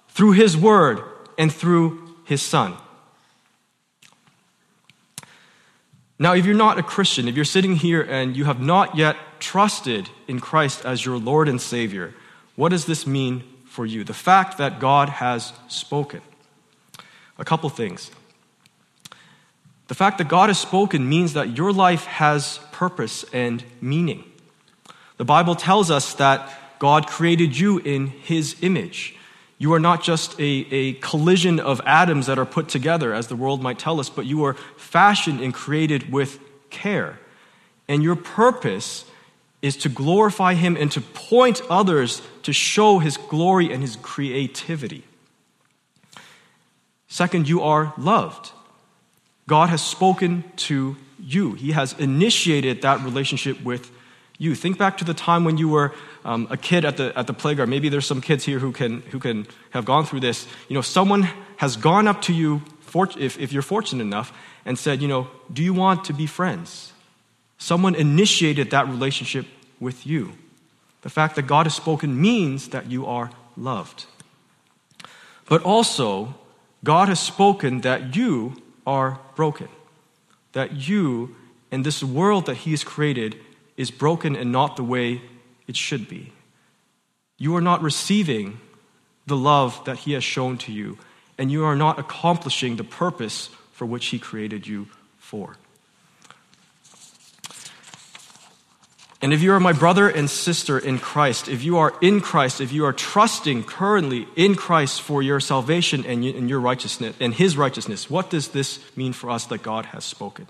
through 0.07 0.31
his 0.31 0.57
word 0.57 1.03
and 1.37 1.53
through 1.53 2.15
his 2.25 2.41
son. 2.41 2.73
Now, 6.17 6.33
if 6.33 6.47
you're 6.47 6.55
not 6.55 6.79
a 6.79 6.83
Christian, 6.83 7.27
if 7.27 7.35
you're 7.35 7.45
sitting 7.45 7.75
here 7.75 8.01
and 8.01 8.35
you 8.35 8.45
have 8.45 8.59
not 8.59 8.97
yet 8.97 9.17
trusted 9.39 10.09
in 10.27 10.39
Christ 10.39 10.83
as 10.83 11.05
your 11.05 11.19
Lord 11.19 11.47
and 11.47 11.61
Savior, 11.61 12.15
what 12.55 12.69
does 12.69 12.85
this 12.87 13.05
mean 13.05 13.43
for 13.65 13.85
you? 13.85 14.03
The 14.03 14.15
fact 14.15 14.57
that 14.57 14.79
God 14.79 15.09
has 15.09 15.53
spoken. 15.67 16.21
A 17.37 17.45
couple 17.45 17.69
things. 17.69 18.09
The 19.89 19.95
fact 19.95 20.19
that 20.19 20.27
God 20.27 20.49
has 20.51 20.59
spoken 20.59 21.09
means 21.09 21.33
that 21.33 21.57
your 21.57 21.73
life 21.73 22.05
has 22.05 22.59
purpose 22.71 23.25
and 23.33 23.63
meaning. 23.81 24.23
The 25.17 25.25
Bible 25.25 25.55
tells 25.55 25.89
us 25.89 26.13
that 26.13 26.47
God 26.77 27.07
created 27.07 27.57
you 27.57 27.79
in 27.79 28.05
His 28.07 28.55
image. 28.61 29.17
You 29.57 29.73
are 29.73 29.79
not 29.79 30.03
just 30.03 30.39
a, 30.39 30.43
a 30.43 30.93
collision 30.93 31.59
of 31.59 31.81
atoms 31.87 32.27
that 32.27 32.37
are 32.37 32.45
put 32.45 32.69
together, 32.69 33.15
as 33.15 33.29
the 33.29 33.35
world 33.35 33.63
might 33.63 33.79
tell 33.79 33.99
us, 33.99 34.09
but 34.09 34.27
you 34.27 34.43
are 34.43 34.53
fashioned 34.77 35.41
and 35.41 35.55
created 35.55 36.11
with 36.11 36.39
care. 36.69 37.19
And 37.87 38.03
your 38.03 38.15
purpose 38.15 39.05
is 39.63 39.75
to 39.77 39.89
glorify 39.89 40.53
Him 40.53 40.77
and 40.77 40.91
to 40.91 41.01
point 41.01 41.63
others 41.67 42.21
to 42.43 42.53
show 42.53 42.99
His 42.99 43.17
glory 43.17 43.73
and 43.73 43.81
His 43.81 43.95
creativity. 43.95 45.03
Second, 47.07 47.49
you 47.49 47.63
are 47.63 47.91
loved. 47.97 48.51
God 49.49 49.69
has 49.69 49.81
spoken 49.81 50.43
to 50.69 50.95
you, 51.19 51.53
He 51.53 51.71
has 51.71 51.93
initiated 51.93 52.83
that 52.83 53.03
relationship 53.03 53.61
with 53.63 53.91
you. 54.37 54.55
Think 54.55 54.77
back 54.77 54.97
to 54.99 55.03
the 55.03 55.13
time 55.13 55.43
when 55.43 55.57
you 55.57 55.67
were 55.67 55.93
um, 56.23 56.47
a 56.49 56.55
kid 56.55 56.85
at 56.85 56.97
the, 56.97 57.11
at 57.17 57.27
the 57.27 57.33
playground. 57.33 57.69
Maybe 57.69 57.89
there's 57.89 58.05
some 58.05 58.21
kids 58.21 58.45
here 58.45 58.59
who 58.59 58.71
can, 58.71 59.01
who 59.11 59.19
can 59.19 59.47
have 59.71 59.85
gone 59.85 60.05
through 60.05 60.21
this. 60.21 60.47
You 60.69 60.75
know, 60.75 60.81
someone 60.81 61.27
has 61.57 61.75
gone 61.75 62.07
up 62.07 62.21
to 62.23 62.33
you, 62.33 62.61
for, 62.79 63.09
if, 63.17 63.37
if 63.39 63.51
you're 63.51 63.61
fortunate 63.61 64.03
enough, 64.03 64.31
and 64.65 64.77
said, 64.77 65.01
you 65.01 65.07
know, 65.07 65.27
do 65.51 65.63
you 65.63 65.73
want 65.73 66.05
to 66.05 66.13
be 66.13 66.25
friends? 66.25 66.93
Someone 67.57 67.95
initiated 67.95 68.69
that 68.69 68.87
relationship 68.87 69.45
with 69.79 70.05
you. 70.05 70.33
The 71.01 71.09
fact 71.09 71.35
that 71.35 71.47
God 71.47 71.65
has 71.65 71.75
spoken 71.75 72.21
means 72.21 72.69
that 72.69 72.89
you 72.89 73.05
are 73.05 73.31
loved. 73.57 74.05
But 75.47 75.63
also, 75.63 76.35
God 76.83 77.09
has 77.09 77.19
spoken 77.19 77.81
that 77.81 78.15
you 78.15 78.55
are 78.89 79.19
broken, 79.35 79.67
that 80.53 80.73
you 80.89 81.35
and 81.71 81.85
this 81.85 82.03
world 82.03 82.47
that 82.47 82.57
He 82.57 82.71
has 82.71 82.83
created 82.83 83.37
is 83.77 83.91
broken 83.91 84.35
and 84.35 84.51
not 84.51 84.77
the 84.77 84.83
way 84.83 85.21
it 85.67 85.77
should 85.77 86.09
be. 86.09 86.33
You 87.37 87.55
are 87.55 87.61
not 87.61 87.83
receiving 87.83 88.59
the 89.27 89.37
love 89.37 89.85
that 89.85 89.99
He 89.99 90.13
has 90.13 90.23
shown 90.23 90.57
to 90.65 90.71
you, 90.71 90.97
and 91.37 91.51
you 91.51 91.63
are 91.65 91.75
not 91.75 91.99
accomplishing 91.99 92.77
the 92.77 92.83
purpose 92.83 93.51
for 93.73 93.85
which 93.85 94.07
He 94.07 94.17
created 94.17 94.65
you 94.65 94.87
for. 95.19 95.57
And 99.21 99.33
if 99.33 99.41
you 99.41 99.51
are 99.51 99.59
my 99.59 99.73
brother 99.73 100.07
and 100.07 100.29
sister 100.29 100.79
in 100.79 100.97
Christ, 100.97 101.49
if 101.49 101.61
you 101.61 101.77
are 101.77 101.93
in 101.99 102.21
Christ, 102.21 102.61
if 102.61 102.71
you 102.71 102.85
are 102.85 102.93
trusting 102.93 103.65
currently 103.65 104.27
in 104.37 104.55
Christ 104.55 105.01
for 105.01 105.21
your 105.21 105.41
salvation 105.41 106.05
and 106.05 106.49
your 106.49 106.61
righteousness 106.61 107.15
and 107.19 107.33
his 107.33 107.57
righteousness, 107.57 108.09
what 108.09 108.29
does 108.29 108.49
this 108.49 108.79
mean 108.95 109.11
for 109.11 109.29
us 109.29 109.45
that 109.47 109.61
God 109.61 109.87
has 109.87 110.05
spoken? 110.05 110.47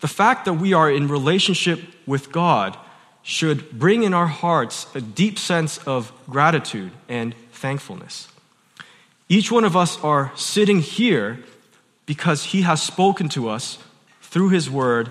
The 0.00 0.08
fact 0.08 0.44
that 0.44 0.54
we 0.54 0.72
are 0.72 0.90
in 0.90 1.06
relationship 1.06 1.80
with 2.04 2.32
God 2.32 2.76
should 3.22 3.70
bring 3.78 4.02
in 4.02 4.12
our 4.12 4.26
hearts 4.26 4.88
a 4.94 5.00
deep 5.00 5.38
sense 5.38 5.78
of 5.86 6.12
gratitude 6.28 6.90
and 7.08 7.34
thankfulness. 7.52 8.28
Each 9.28 9.52
one 9.52 9.64
of 9.64 9.76
us 9.76 10.02
are 10.02 10.32
sitting 10.34 10.80
here 10.80 11.38
because 12.06 12.44
he 12.46 12.62
has 12.62 12.82
spoken 12.82 13.28
to 13.30 13.48
us 13.48 13.78
through 14.20 14.48
his 14.48 14.68
word 14.68 15.10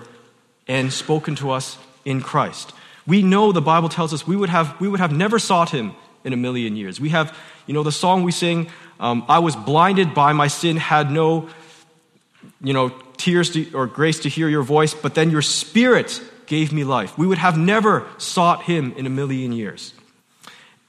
and 0.68 0.92
spoken 0.92 1.34
to 1.36 1.50
us 1.50 1.78
in 2.04 2.20
Christ. 2.20 2.72
We 3.06 3.22
know 3.22 3.52
the 3.52 3.62
Bible 3.62 3.88
tells 3.88 4.14
us 4.14 4.26
we 4.26 4.36
would 4.36 4.48
have, 4.48 4.78
we 4.80 4.88
would 4.88 5.00
have 5.00 5.12
never 5.12 5.38
sought 5.38 5.70
him 5.70 5.94
in 6.24 6.32
a 6.32 6.36
million 6.36 6.76
years. 6.76 7.00
We 7.00 7.10
have, 7.10 7.36
you 7.66 7.74
know, 7.74 7.82
the 7.82 7.92
song 7.92 8.22
we 8.22 8.32
sing, 8.32 8.70
um, 8.98 9.24
I 9.28 9.40
was 9.40 9.56
blinded 9.56 10.14
by 10.14 10.32
my 10.32 10.46
sin, 10.46 10.76
had 10.76 11.10
no, 11.10 11.48
you 12.62 12.72
know, 12.72 12.88
tears 13.16 13.50
to, 13.50 13.72
or 13.72 13.86
grace 13.86 14.20
to 14.20 14.28
hear 14.28 14.48
your 14.48 14.62
voice, 14.62 14.94
but 14.94 15.14
then 15.14 15.30
your 15.30 15.42
spirit 15.42 16.22
gave 16.46 16.72
me 16.72 16.84
life. 16.84 17.16
We 17.18 17.26
would 17.26 17.38
have 17.38 17.58
never 17.58 18.06
sought 18.18 18.62
him 18.62 18.92
in 18.96 19.06
a 19.06 19.10
million 19.10 19.52
years. 19.52 19.92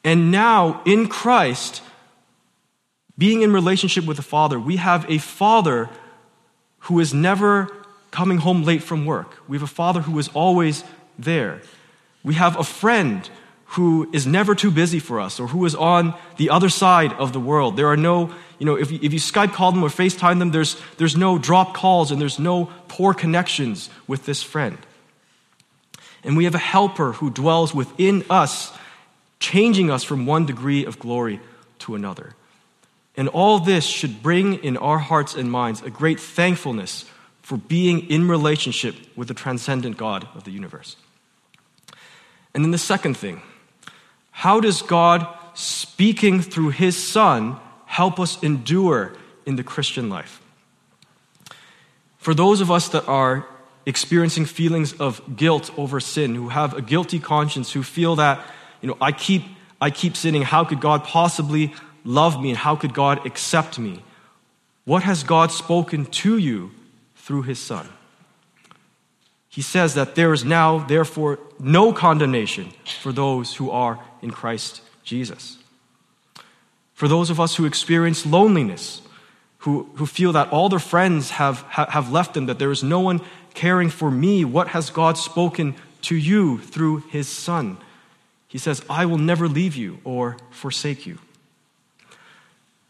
And 0.03 0.31
now, 0.31 0.81
in 0.86 1.07
Christ, 1.07 1.81
being 3.17 3.41
in 3.41 3.51
relationship 3.51 4.05
with 4.05 4.17
the 4.17 4.24
Father, 4.24 4.60
we 4.60 4.77
have 4.77 5.10
a 5.10 5.17
Father 5.17 5.89
who 6.79 7.00
is 7.00 7.13
never 7.13 7.69
coming 8.12 8.38
home 8.38 8.63
late 8.63 8.84
from 8.84 9.05
work. 9.05 9.38
We 9.48 9.57
have 9.57 9.63
a 9.63 9.67
Father 9.67 10.01
who 10.01 10.17
is 10.19 10.27
always 10.29 10.84
there. 11.17 11.62
We 12.24 12.36
have 12.36 12.60
a 12.60 12.63
friend 12.63 13.29
who 13.69 14.10
is 14.13 14.25
never 14.25 14.55
too 14.55 14.72
busy 14.72 15.00
for 15.00 15.19
us 15.19 15.39
or 15.39 15.48
who 15.48 15.65
is 15.65 15.75
on 15.75 16.13
the 16.38 16.50
other 16.50 16.69
side 16.69 17.12
of 17.13 17.34
the 17.34 17.39
world. 17.39 17.75
There 17.75 17.88
are 17.88 17.98
no, 17.98 18.34
you 18.60 18.65
know, 18.65 18.75
if 18.75 18.91
you, 18.91 19.00
if 19.01 19.12
you 19.12 19.19
Skype 19.19 19.53
call 19.53 19.72
them 19.72 19.84
or 19.84 19.89
FaceTime 19.89 20.39
them, 20.39 20.51
there's, 20.51 20.79
there's 20.98 21.17
no 21.17 21.38
drop 21.38 21.74
calls 21.74 22.12
and 22.12 22.22
there's 22.22 22.39
no 22.39 22.72
poor 22.88 23.13
connections 23.13 23.89
with 24.07 24.25
this 24.25 24.41
friend. 24.41 24.77
And 26.24 26.38
we 26.38 26.45
have 26.45 26.55
a 26.55 26.60
helper 26.60 27.12
who 27.13 27.29
dwells 27.29 27.74
within 27.74 28.24
us, 28.29 28.72
changing 29.39 29.91
us 29.91 30.03
from 30.03 30.25
one 30.25 30.45
degree 30.45 30.86
of 30.86 30.98
glory 30.98 31.39
to 31.79 31.95
another. 31.95 32.34
And 33.17 33.27
all 33.29 33.60
this 33.60 33.86
should 33.86 34.24
bring 34.24 34.55
in 34.63 34.77
our 34.77 35.00
hearts 35.00 35.36
and 35.36 35.51
minds 35.51 35.81
a 35.81 35.89
great 35.89 36.19
thankfulness 36.19 37.05
for 37.41 37.57
being 37.57 38.10
in 38.10 38.27
relationship 38.27 38.95
with 39.15 39.27
the 39.27 39.34
transcendent 39.34 39.98
God 39.98 40.27
of 40.34 40.45
the 40.45 40.51
universe. 40.51 40.95
And 42.56 42.64
then 42.64 42.72
the 42.72 42.78
second 42.78 43.18
thing, 43.18 43.42
how 44.32 44.62
does 44.62 44.82
God, 44.82 45.28
speaking 45.54 46.42
through 46.42 46.70
his 46.70 46.96
Son, 46.96 47.60
help 47.86 48.18
us 48.18 48.42
endure 48.42 49.14
in 49.46 49.58
the 49.58 49.64
Christian 49.64 50.10
life? 50.10 50.42
For 52.18 52.34
those 52.34 52.62
of 52.62 52.72
us 52.72 52.88
that 52.88 53.08
are 53.10 53.46
experiencing 53.86 54.46
feelings 54.46 54.94
of 54.94 55.22
guilt 55.36 55.70
over 55.78 56.00
sin, 56.00 56.34
who 56.34 56.50
have 56.50 56.74
a 56.74 56.82
guilty 56.82 57.20
conscience, 57.20 57.74
who 57.74 57.84
feel 57.84 58.16
that, 58.16 58.44
you 58.82 58.88
know, 58.88 58.98
I 59.02 59.12
keep, 59.12 59.44
I 59.82 59.92
keep 59.92 60.16
sinning, 60.16 60.42
how 60.42 60.64
could 60.64 60.80
God 60.80 61.04
possibly 61.04 61.74
love 62.06 62.42
me 62.42 62.50
and 62.50 62.58
how 62.58 62.78
could 62.78 62.94
God 62.94 63.26
accept 63.26 63.78
me? 63.78 64.02
What 64.86 65.04
has 65.04 65.24
God 65.24 65.52
spoken 65.52 66.06
to 66.06 66.38
you 66.38 66.72
through 67.18 67.42
his 67.44 67.60
Son? 67.60 67.88
He 69.56 69.62
says 69.62 69.94
that 69.94 70.16
there 70.16 70.34
is 70.34 70.44
now, 70.44 70.80
therefore, 70.80 71.40
no 71.58 71.94
condemnation 71.94 72.74
for 73.02 73.14
those 73.14 73.56
who 73.56 73.72
are 73.72 73.98
in 74.22 74.30
Christ 74.30 74.82
Jesus. 75.02 75.58
For 76.94 77.08
those 77.08 77.30
of 77.30 77.40
us 77.40 77.56
who 77.56 77.64
experience 77.64 78.26
loneliness, 78.26 79.02
who, 79.60 79.90
who 79.96 80.06
feel 80.06 80.34
that 80.34 80.50
all 80.52 80.68
their 80.68 80.78
friends 80.78 81.30
have, 81.30 81.62
have 81.70 82.12
left 82.12 82.34
them, 82.34 82.48
that 82.48 82.60
there 82.60 82.70
is 82.70 82.84
no 82.84 83.00
one 83.00 83.22
caring 83.54 83.90
for 83.90 84.12
me, 84.12 84.44
what 84.44 84.68
has 84.68 84.90
God 84.90 85.18
spoken 85.18 85.74
to 86.02 86.18
you 86.18 86.58
through 86.60 86.98
his 87.10 87.30
Son? 87.30 87.78
He 88.50 88.58
says, 88.58 88.84
I 88.90 89.06
will 89.06 89.18
never 89.18 89.48
leave 89.48 89.78
you 89.78 90.00
or 90.04 90.36
forsake 90.50 91.06
you. 91.06 91.18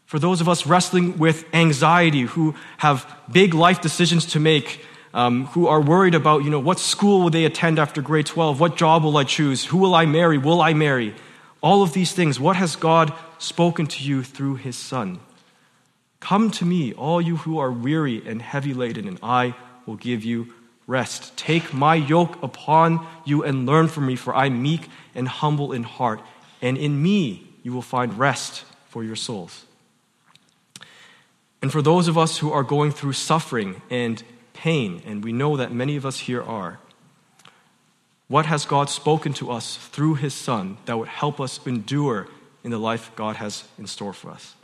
For 0.06 0.18
those 0.18 0.40
of 0.40 0.48
us 0.48 0.66
wrestling 0.66 1.16
with 1.16 1.44
anxiety, 1.54 2.22
who 2.22 2.56
have 2.78 3.06
big 3.30 3.54
life 3.54 3.80
decisions 3.80 4.26
to 4.26 4.40
make, 4.40 4.84
um, 5.16 5.46
who 5.46 5.66
are 5.66 5.80
worried 5.80 6.14
about, 6.14 6.44
you 6.44 6.50
know, 6.50 6.60
what 6.60 6.78
school 6.78 7.22
will 7.22 7.30
they 7.30 7.46
attend 7.46 7.78
after 7.78 8.02
grade 8.02 8.26
12? 8.26 8.60
What 8.60 8.76
job 8.76 9.02
will 9.02 9.16
I 9.16 9.24
choose? 9.24 9.64
Who 9.64 9.78
will 9.78 9.94
I 9.94 10.04
marry? 10.04 10.36
Will 10.36 10.60
I 10.60 10.74
marry? 10.74 11.14
All 11.62 11.82
of 11.82 11.94
these 11.94 12.12
things. 12.12 12.38
What 12.38 12.56
has 12.56 12.76
God 12.76 13.14
spoken 13.38 13.86
to 13.86 14.04
you 14.04 14.22
through 14.22 14.56
his 14.56 14.76
Son? 14.76 15.18
Come 16.20 16.50
to 16.50 16.66
me, 16.66 16.92
all 16.92 17.22
you 17.22 17.38
who 17.38 17.58
are 17.58 17.72
weary 17.72 18.22
and 18.28 18.42
heavy 18.42 18.74
laden, 18.74 19.08
and 19.08 19.18
I 19.22 19.54
will 19.86 19.96
give 19.96 20.22
you 20.22 20.52
rest. 20.86 21.34
Take 21.38 21.72
my 21.72 21.94
yoke 21.94 22.42
upon 22.42 23.06
you 23.24 23.42
and 23.42 23.64
learn 23.64 23.88
from 23.88 24.06
me, 24.06 24.16
for 24.16 24.34
I 24.34 24.46
am 24.46 24.62
meek 24.62 24.86
and 25.14 25.28
humble 25.28 25.72
in 25.72 25.84
heart, 25.84 26.20
and 26.60 26.76
in 26.76 27.02
me 27.02 27.48
you 27.62 27.72
will 27.72 27.80
find 27.80 28.18
rest 28.18 28.64
for 28.90 29.02
your 29.02 29.16
souls. 29.16 29.64
And 31.62 31.72
for 31.72 31.80
those 31.80 32.06
of 32.06 32.18
us 32.18 32.38
who 32.38 32.52
are 32.52 32.62
going 32.62 32.90
through 32.90 33.14
suffering 33.14 33.80
and 33.88 34.22
pain, 34.66 35.00
and 35.06 35.22
we 35.22 35.32
know 35.32 35.56
that 35.56 35.70
many 35.70 35.94
of 35.94 36.04
us 36.04 36.18
here 36.18 36.42
are. 36.42 36.80
What 38.26 38.46
has 38.46 38.64
God 38.64 38.90
spoken 38.90 39.32
to 39.34 39.52
us 39.52 39.76
through 39.76 40.16
His 40.16 40.34
Son 40.34 40.76
that 40.86 40.98
would 40.98 41.06
help 41.06 41.40
us 41.40 41.64
endure 41.64 42.26
in 42.64 42.72
the 42.72 42.78
life 42.78 43.12
God 43.14 43.36
has 43.36 43.62
in 43.78 43.86
store 43.86 44.12
for 44.12 44.32
us? 44.32 44.56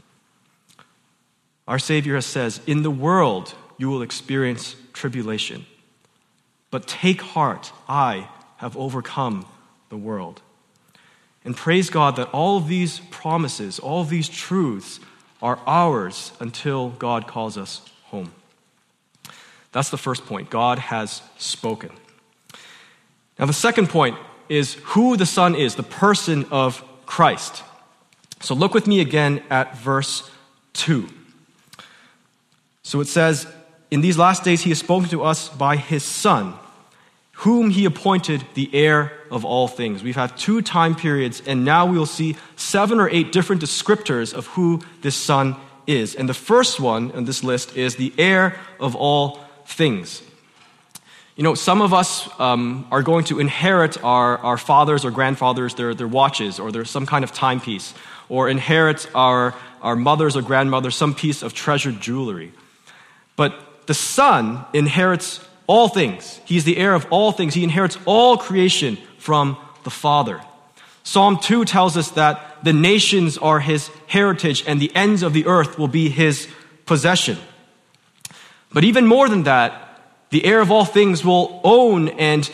our 1.69 1.79
Savior 1.79 2.21
says, 2.21 2.61
In 2.67 2.83
the 2.83 2.91
world 2.91 3.55
you 3.79 3.89
will 3.89 4.03
experience 4.03 4.75
tribulation. 4.93 5.67
But 6.73 6.89
take 6.89 7.21
heart, 7.21 7.71
I 7.89 8.29
have 8.57 8.77
overcome 8.77 9.47
the 9.89 9.97
world. 9.97 10.43
And 11.45 11.57
praise 11.57 11.91
God 11.91 12.17
that 12.17 12.31
all 12.33 12.59
these 12.59 12.99
promises, 13.13 13.79
all 13.79 14.03
these 14.03 14.29
truths 14.29 14.99
are 15.41 15.61
ours 15.65 16.33
until 16.41 16.89
God 16.89 17.29
calls 17.29 17.57
us 17.57 17.83
home. 18.07 18.33
That's 19.73 19.91
the 19.91 19.99
first 19.99 20.27
point. 20.27 20.51
God 20.51 20.79
has 20.79 21.23
spoken. 21.39 21.91
Now, 23.39 23.47
the 23.47 23.53
second 23.53 23.89
point 23.89 24.17
is 24.49 24.75
who 24.85 25.17
the 25.17 25.27
Son 25.27 25.55
is, 25.55 25.75
the 25.75 25.83
person 25.83 26.47
of 26.51 26.85
Christ. 27.07 27.63
So 28.41 28.55
look 28.55 28.75
with 28.75 28.87
me 28.87 29.01
again 29.01 29.43
at 29.51 29.79
verse 29.79 30.31
2. 30.75 31.09
So 32.83 33.01
it 33.01 33.09
says, 33.09 33.47
In 33.91 34.01
these 34.01 34.19
last 34.19 34.45
days 34.45 34.63
he 34.63 34.71
has 34.71 34.79
spoken 34.79 35.09
to 35.11 35.23
us 35.23 35.49
by 35.49 35.77
his 35.77 36.05
Son, 36.05 36.55
whom 37.33 37.71
he 37.71 37.85
appointed 37.85 38.45
the 38.55 38.69
heir 38.75 39.13
of 39.31 39.45
all 39.45 39.69
things. 39.69 40.03
We've 40.03 40.17
had 40.17 40.37
two 40.37 40.61
time 40.61 40.95
periods, 40.95 41.43
and 41.47 41.65
now 41.65 41.87
we 41.87 41.97
will 41.97 42.07
see 42.07 42.37
seven 42.57 43.01
or 43.01 43.09
eight 43.09 43.33
different 43.33 43.63
descriptors 43.63 44.35
of 44.35 44.47
who 44.49 44.83
this 45.01 45.17
Son 45.17 45.57
is. 45.87 46.15
And 46.15 46.29
the 46.29 46.35
first 46.35 46.81
one 46.81 47.13
on 47.13 47.25
this 47.25 47.43
list 47.43 47.77
is 47.77 47.97
the 47.97 48.13
heir 48.19 48.59
of 48.79 48.95
all 48.95 49.42
things. 49.67 50.23
You 51.37 51.45
know, 51.45 51.55
some 51.55 51.81
of 51.81 51.95
us 51.95 52.29
um, 52.39 52.87
are 52.91 53.03
going 53.03 53.25
to 53.25 53.41
inherit 53.41 54.03
our, 54.05 54.37
our 54.39 54.59
fathers 54.59 55.05
or 55.05 55.11
grandfathers, 55.11 55.75
their, 55.75 55.95
their 55.95 56.09
watches, 56.09 56.61
or 56.61 56.71
their 56.71 56.85
some 56.85 57.07
kind 57.07 57.25
of 57.25 57.33
timepiece, 57.33 57.95
or 58.29 58.49
inherit 58.49 59.09
our, 59.15 59.55
our 59.81 59.97
mothers 59.97 60.37
or 60.37 60.43
grandmothers 60.43 60.95
some 60.95 61.15
piece 61.15 61.43
of 61.43 61.55
treasured 61.55 62.01
jewelry. 62.01 62.53
But 63.35 63.87
the 63.87 63.95
Son 63.95 64.65
inherits 64.75 65.45
all 65.67 65.89
things. 65.89 66.39
He's 66.45 66.65
the 66.65 66.77
heir 66.77 66.95
of 66.95 67.07
all 67.11 67.33
things. 67.33 67.55
He 67.55 67.65
inherits 67.65 67.97
all 68.05 68.37
creation 68.37 68.99
from 69.19 69.57
the 69.85 69.91
Father. 69.91 70.41
Psalm 71.03 71.39
2 71.39 71.65
tells 71.65 71.97
us 71.97 72.11
that 72.13 72.63
the 72.63 72.73
nations 72.73 73.39
are 73.39 73.59
his 73.59 73.89
heritage 74.07 74.65
and 74.67 74.81
the 74.81 74.95
ends 74.95 75.23
of 75.23 75.33
the 75.33 75.47
earth 75.47 75.79
will 75.79 75.89
be 75.89 76.09
his 76.09 76.47
possession. 76.87 77.39
But 78.73 78.85
even 78.85 79.07
more 79.07 79.29
than 79.29 79.45
that, 79.45 79.99
the 80.31 80.45
heir 80.45 80.61
of 80.61 80.71
all 80.71 80.85
things 80.85 81.25
will 81.25 81.61
own 81.63 82.09
and 82.09 82.51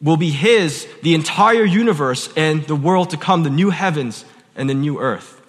will 0.00 0.16
be 0.16 0.30
his 0.30 0.86
the 1.02 1.14
entire 1.14 1.64
universe 1.64 2.32
and 2.36 2.64
the 2.64 2.76
world 2.76 3.10
to 3.10 3.16
come, 3.16 3.42
the 3.42 3.50
new 3.50 3.70
heavens 3.70 4.24
and 4.54 4.70
the 4.70 4.74
new 4.74 5.00
earth. 5.00 5.40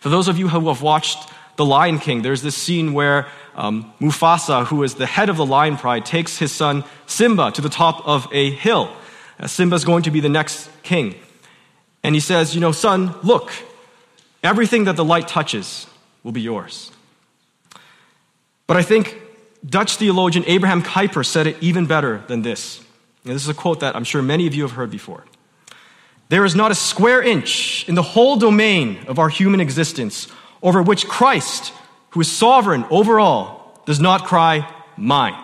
For 0.00 0.08
those 0.08 0.28
of 0.28 0.38
you 0.38 0.48
who 0.48 0.68
have 0.68 0.82
watched 0.82 1.30
The 1.56 1.64
Lion 1.64 1.98
King, 1.98 2.22
there's 2.22 2.42
this 2.42 2.56
scene 2.56 2.92
where 2.92 3.26
um, 3.54 3.92
Mufasa, 4.00 4.66
who 4.66 4.82
is 4.82 4.94
the 4.94 5.06
head 5.06 5.30
of 5.30 5.38
the 5.38 5.46
lion 5.46 5.76
pride, 5.78 6.04
takes 6.04 6.36
his 6.36 6.52
son 6.52 6.84
Simba 7.06 7.50
to 7.52 7.62
the 7.62 7.70
top 7.70 8.06
of 8.06 8.28
a 8.32 8.50
hill. 8.50 8.94
Uh, 9.40 9.46
Simba 9.46 9.76
is 9.76 9.84
going 9.84 10.02
to 10.02 10.10
be 10.10 10.20
the 10.20 10.28
next 10.28 10.68
king. 10.82 11.14
And 12.04 12.14
he 12.14 12.20
says, 12.20 12.54
You 12.54 12.60
know, 12.60 12.72
son, 12.72 13.14
look, 13.22 13.50
everything 14.42 14.84
that 14.84 14.96
the 14.96 15.04
light 15.04 15.26
touches 15.26 15.86
will 16.22 16.32
be 16.32 16.42
yours. 16.42 16.92
But 18.66 18.76
I 18.76 18.82
think 18.82 19.20
Dutch 19.68 19.96
theologian 19.96 20.44
Abraham 20.46 20.82
Kuyper 20.82 21.24
said 21.24 21.46
it 21.46 21.56
even 21.60 21.86
better 21.86 22.22
than 22.28 22.42
this. 22.42 22.78
And 23.24 23.34
this 23.34 23.42
is 23.42 23.48
a 23.48 23.54
quote 23.54 23.80
that 23.80 23.96
I'm 23.96 24.04
sure 24.04 24.22
many 24.22 24.46
of 24.46 24.54
you 24.54 24.62
have 24.62 24.72
heard 24.72 24.90
before. 24.90 25.24
There 26.28 26.44
is 26.44 26.54
not 26.56 26.70
a 26.70 26.74
square 26.74 27.22
inch 27.22 27.88
in 27.88 27.94
the 27.94 28.02
whole 28.02 28.36
domain 28.36 28.98
of 29.06 29.18
our 29.18 29.28
human 29.28 29.60
existence 29.60 30.28
over 30.62 30.82
which 30.82 31.06
Christ, 31.06 31.72
who 32.10 32.20
is 32.20 32.30
sovereign 32.30 32.84
over 32.90 33.20
all, 33.20 33.82
does 33.86 34.00
not 34.00 34.24
cry, 34.24 34.72
Mine. 34.96 35.36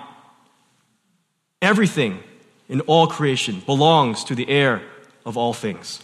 Everything 1.60 2.22
in 2.68 2.80
all 2.82 3.06
creation 3.06 3.62
belongs 3.66 4.24
to 4.24 4.34
the 4.34 4.48
heir 4.48 4.82
of 5.24 5.36
all 5.36 5.52
things. 5.52 6.02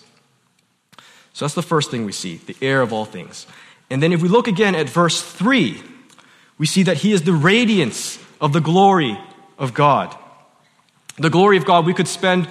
So 1.32 1.44
that's 1.44 1.54
the 1.54 1.62
first 1.62 1.90
thing 1.90 2.04
we 2.04 2.12
see, 2.12 2.36
the 2.36 2.56
heir 2.60 2.82
of 2.82 2.92
all 2.92 3.04
things. 3.04 3.46
And 3.90 4.02
then 4.02 4.12
if 4.12 4.22
we 4.22 4.28
look 4.28 4.48
again 4.48 4.74
at 4.74 4.88
verse 4.88 5.22
3, 5.22 5.82
we 6.58 6.66
see 6.66 6.82
that 6.82 6.98
he 6.98 7.12
is 7.12 7.22
the 7.22 7.32
radiance 7.32 8.18
of 8.40 8.52
the 8.52 8.60
glory 8.60 9.18
of 9.58 9.74
God. 9.74 10.14
The 11.16 11.30
glory 11.30 11.56
of 11.56 11.64
God, 11.64 11.86
we 11.86 11.94
could 11.94 12.08
spend 12.08 12.48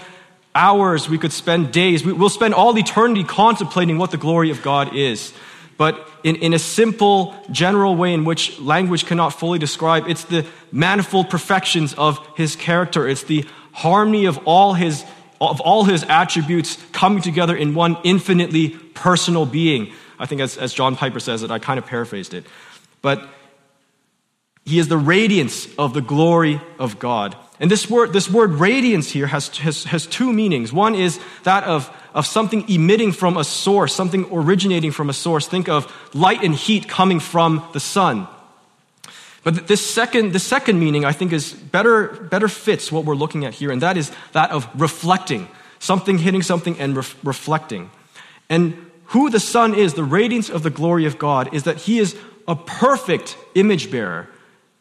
hours, 0.55 1.07
we 1.07 1.17
could 1.17 1.31
spend 1.31 1.71
days, 1.71 2.03
we, 2.03 2.13
will 2.13 2.29
spend 2.29 2.53
all 2.53 2.77
eternity 2.77 3.23
contemplating 3.23 3.97
what 3.97 4.11
the 4.11 4.17
glory 4.17 4.49
of 4.49 4.61
God 4.61 4.95
is. 4.95 5.33
But 5.77 6.09
in, 6.23 6.37
in 6.37 6.53
a 6.53 6.59
simple, 6.59 7.35
general 7.51 7.95
way 7.95 8.13
in 8.13 8.25
which 8.25 8.59
language 8.59 9.05
cannot 9.05 9.29
fully 9.29 9.59
describe, 9.59 10.07
it's 10.07 10.23
the 10.23 10.45
manifold 10.71 11.29
perfections 11.29 11.93
of 11.93 12.19
his 12.35 12.55
character. 12.55 13.07
It's 13.07 13.23
the 13.23 13.45
harmony 13.73 14.25
of 14.25 14.39
all 14.45 14.73
his, 14.73 15.05
of 15.39 15.61
all 15.61 15.83
his 15.83 16.03
attributes 16.03 16.77
coming 16.93 17.21
together 17.21 17.55
in 17.55 17.75
one 17.75 17.97
infinitely 18.03 18.69
personal 18.69 19.45
being. 19.45 19.93
I 20.17 20.25
think 20.25 20.41
as, 20.41 20.57
as 20.57 20.73
John 20.73 20.95
Piper 20.95 21.19
says 21.19 21.43
it, 21.43 21.51
I 21.51 21.59
kind 21.59 21.77
of 21.77 21.85
paraphrased 21.85 22.33
it. 22.33 22.45
But 23.03 23.29
he 24.67 24.79
is 24.79 24.89
the 24.89 24.97
radiance 24.97 25.65
of 25.77 25.93
the 25.93 26.01
glory 26.01 26.59
of 26.77 26.99
God. 26.99 27.37
And 27.57 27.71
this 27.71 27.89
word, 27.89 28.11
this 28.11 28.29
word 28.29 28.51
radiance 28.51 29.09
here 29.09 29.25
has, 29.25 29.47
has, 29.59 29.85
has 29.85 30.05
two 30.05 30.33
meanings. 30.33 30.73
One 30.73 30.93
is 30.93 31.21
that 31.43 31.63
of, 31.63 31.89
of 32.13 32.25
something 32.25 32.69
emitting 32.69 33.13
from 33.13 33.37
a 33.37 33.45
source, 33.45 33.95
something 33.95 34.27
originating 34.29 34.91
from 34.91 35.09
a 35.09 35.13
source. 35.13 35.47
Think 35.47 35.69
of 35.69 35.89
light 36.13 36.43
and 36.43 36.53
heat 36.53 36.89
coming 36.89 37.21
from 37.21 37.65
the 37.71 37.79
sun. 37.79 38.27
But 39.45 39.69
this 39.69 39.89
second, 39.89 40.33
the 40.33 40.39
second 40.39 40.81
meaning, 40.81 41.05
I 41.05 41.13
think, 41.13 41.31
is 41.31 41.53
better, 41.53 42.07
better 42.29 42.49
fits 42.49 42.91
what 42.91 43.05
we're 43.05 43.15
looking 43.15 43.45
at 43.45 43.53
here, 43.53 43.71
and 43.71 43.81
that 43.81 43.95
is 43.95 44.11
that 44.33 44.51
of 44.51 44.67
reflecting. 44.75 45.47
Something 45.79 46.17
hitting 46.17 46.41
something 46.41 46.77
and 46.77 46.93
ref, 46.97 47.15
reflecting. 47.23 47.89
And 48.49 48.91
who 49.05 49.29
the 49.29 49.39
Son 49.39 49.73
is, 49.73 49.93
the 49.93 50.03
radiance 50.03 50.49
of 50.49 50.63
the 50.63 50.69
glory 50.69 51.05
of 51.05 51.17
God, 51.17 51.53
is 51.53 51.63
that 51.63 51.77
He 51.77 51.99
is 51.99 52.17
a 52.49 52.55
perfect 52.57 53.37
image 53.55 53.89
bearer 53.89 54.27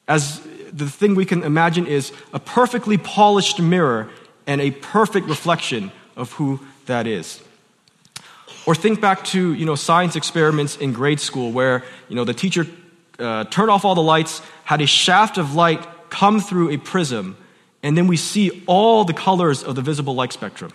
as 0.08 0.40
the 0.72 0.88
thing 0.88 1.14
we 1.14 1.24
can 1.24 1.42
imagine 1.42 1.86
is 1.86 2.12
a 2.32 2.38
perfectly 2.38 2.98
polished 2.98 3.60
mirror 3.60 4.08
and 4.46 4.60
a 4.60 4.70
perfect 4.70 5.28
reflection 5.28 5.90
of 6.16 6.32
who 6.32 6.60
that 6.86 7.06
is. 7.06 7.40
Or 8.66 8.74
think 8.74 9.00
back 9.00 9.24
to 9.26 9.54
you 9.54 9.64
know 9.64 9.76
science 9.76 10.16
experiments 10.16 10.76
in 10.76 10.92
grade 10.92 11.20
school 11.20 11.52
where 11.52 11.84
you 12.08 12.16
know 12.16 12.24
the 12.24 12.34
teacher 12.34 12.66
uh, 13.18 13.44
turned 13.44 13.70
off 13.70 13.84
all 13.84 13.94
the 13.94 14.02
lights, 14.02 14.42
had 14.64 14.80
a 14.80 14.86
shaft 14.86 15.38
of 15.38 15.54
light 15.54 15.86
come 16.10 16.40
through 16.40 16.70
a 16.70 16.76
prism, 16.76 17.36
and 17.82 17.96
then 17.96 18.06
we 18.06 18.16
see 18.16 18.64
all 18.66 19.04
the 19.04 19.14
colors 19.14 19.62
of 19.62 19.74
the 19.74 19.82
visible 19.82 20.14
light 20.14 20.32
spectrum. 20.32 20.72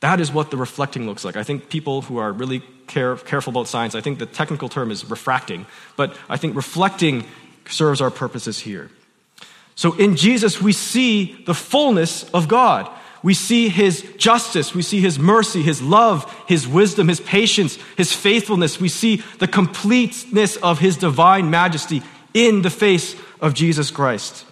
That 0.00 0.20
is 0.20 0.32
what 0.32 0.50
the 0.50 0.56
reflecting 0.56 1.06
looks 1.06 1.24
like. 1.24 1.36
I 1.36 1.44
think 1.44 1.68
people 1.68 2.02
who 2.02 2.18
are 2.18 2.32
really 2.32 2.62
care, 2.88 3.16
careful 3.16 3.52
about 3.52 3.68
science, 3.68 3.94
I 3.94 4.00
think 4.00 4.18
the 4.18 4.26
technical 4.26 4.68
term 4.68 4.90
is 4.90 5.08
refracting, 5.08 5.64
but 5.96 6.16
I 6.28 6.36
think 6.36 6.56
reflecting 6.56 7.24
serves 7.68 8.00
our 8.00 8.10
purposes 8.10 8.60
here. 8.60 8.90
So 9.74 9.94
in 9.94 10.16
Jesus, 10.16 10.60
we 10.60 10.72
see 10.72 11.42
the 11.46 11.54
fullness 11.54 12.28
of 12.30 12.48
God. 12.48 12.90
We 13.22 13.34
see 13.34 13.68
his 13.68 14.02
justice. 14.16 14.74
We 14.74 14.82
see 14.82 15.00
his 15.00 15.18
mercy, 15.18 15.62
his 15.62 15.80
love, 15.80 16.30
his 16.46 16.66
wisdom, 16.66 17.08
his 17.08 17.20
patience, 17.20 17.78
his 17.96 18.12
faithfulness. 18.12 18.80
We 18.80 18.88
see 18.88 19.22
the 19.38 19.48
completeness 19.48 20.56
of 20.56 20.78
his 20.78 20.96
divine 20.96 21.50
majesty 21.50 22.02
in 22.34 22.62
the 22.62 22.70
face 22.70 23.14
of 23.40 23.54
Jesus 23.54 23.90
Christ. 23.90 24.44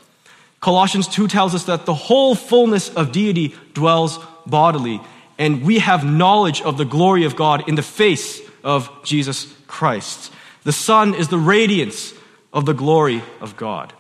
Colossians 0.61 1.09
2 1.09 1.27
tells 1.27 1.55
us 1.55 1.65
that 1.65 1.87
the 1.87 1.95
whole 1.95 2.35
fullness 2.35 2.91
of 2.95 3.13
deity 3.13 3.55
dwells 3.73 4.19
bodily, 4.47 5.01
and 5.39 5.65
we 5.65 5.79
have 5.79 6.05
knowledge 6.05 6.61
of 6.61 6.77
the 6.77 6.85
glory 6.85 7.25
of 7.25 7.35
God 7.35 7.67
in 7.69 7.77
the 7.77 7.83
face 7.83 8.41
of 8.63 8.91
Jesus 9.03 9.53
Christ. 9.67 10.31
The 10.65 10.73
Son 10.73 11.15
is 11.15 11.29
the 11.29 11.39
radiance 11.39 12.13
of 12.53 12.67
the 12.67 12.75
glory 12.75 13.23
of 13.41 13.57
God. 13.57 13.93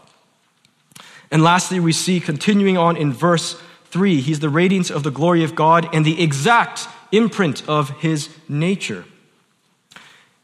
And 1.30 1.42
lastly, 1.42 1.78
we 1.78 1.92
see 1.92 2.20
continuing 2.20 2.76
on 2.76 2.96
in 2.96 3.12
verse 3.12 3.60
3, 3.86 4.20
he's 4.20 4.40
the 4.40 4.48
radiance 4.48 4.90
of 4.90 5.02
the 5.02 5.10
glory 5.10 5.44
of 5.44 5.54
God 5.54 5.88
and 5.92 6.04
the 6.04 6.22
exact 6.22 6.88
imprint 7.12 7.68
of 7.68 7.90
his 8.00 8.28
nature. 8.48 9.04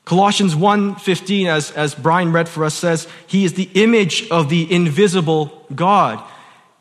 Colossians 0.05 0.55
1:15 0.55 1.49
as 1.49 1.73
as 1.73 1.95
Brian 1.95 2.31
read 2.31 2.49
for 2.49 2.65
us 2.65 2.75
says, 2.75 3.09
he 3.27 3.45
is 3.45 3.55
the 3.55 3.69
image 3.75 4.29
of 4.31 4.49
the 4.49 4.73
invisible 4.73 5.67
God. 5.75 6.23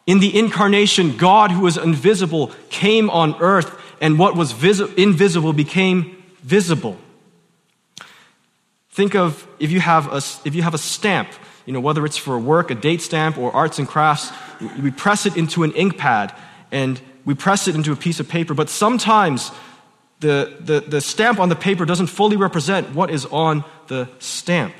In 0.05 0.19
the 0.19 0.37
incarnation, 0.37 1.17
God 1.17 1.51
who 1.51 1.61
was 1.61 1.77
invisible 1.77 2.51
came 2.69 3.09
on 3.09 3.35
earth 3.39 3.75
and 3.99 4.19
what 4.19 4.35
was 4.35 4.51
vis- 4.51 4.81
invisible 4.95 5.53
became 5.53 6.23
visible. 6.43 6.97
Think 8.95 9.13
of 9.13 9.45
if 9.59 9.71
you 9.71 9.81
have 9.81 10.07
a, 10.07 10.21
if 10.47 10.55
you 10.55 10.61
have 10.61 10.73
a 10.73 10.77
stamp, 10.77 11.27
you 11.65 11.73
know, 11.73 11.81
whether 11.81 12.05
it's 12.05 12.15
for 12.15 12.39
work, 12.39 12.71
a 12.71 12.75
date 12.75 13.01
stamp, 13.01 13.37
or 13.37 13.53
arts 13.53 13.77
and 13.77 13.85
crafts, 13.85 14.31
we 14.81 14.89
press 14.89 15.25
it 15.25 15.35
into 15.35 15.63
an 15.63 15.73
ink 15.73 15.97
pad 15.97 16.33
and 16.71 17.01
we 17.25 17.33
press 17.33 17.67
it 17.67 17.75
into 17.75 17.91
a 17.91 17.97
piece 17.97 18.21
of 18.21 18.29
paper. 18.29 18.53
But 18.53 18.69
sometimes 18.69 19.51
the, 20.21 20.55
the, 20.61 20.79
the 20.79 21.01
stamp 21.01 21.41
on 21.41 21.49
the 21.49 21.57
paper 21.57 21.83
doesn't 21.83 22.07
fully 22.07 22.37
represent 22.37 22.95
what 22.95 23.09
is 23.09 23.25
on 23.25 23.65
the 23.87 24.07
stamp. 24.19 24.73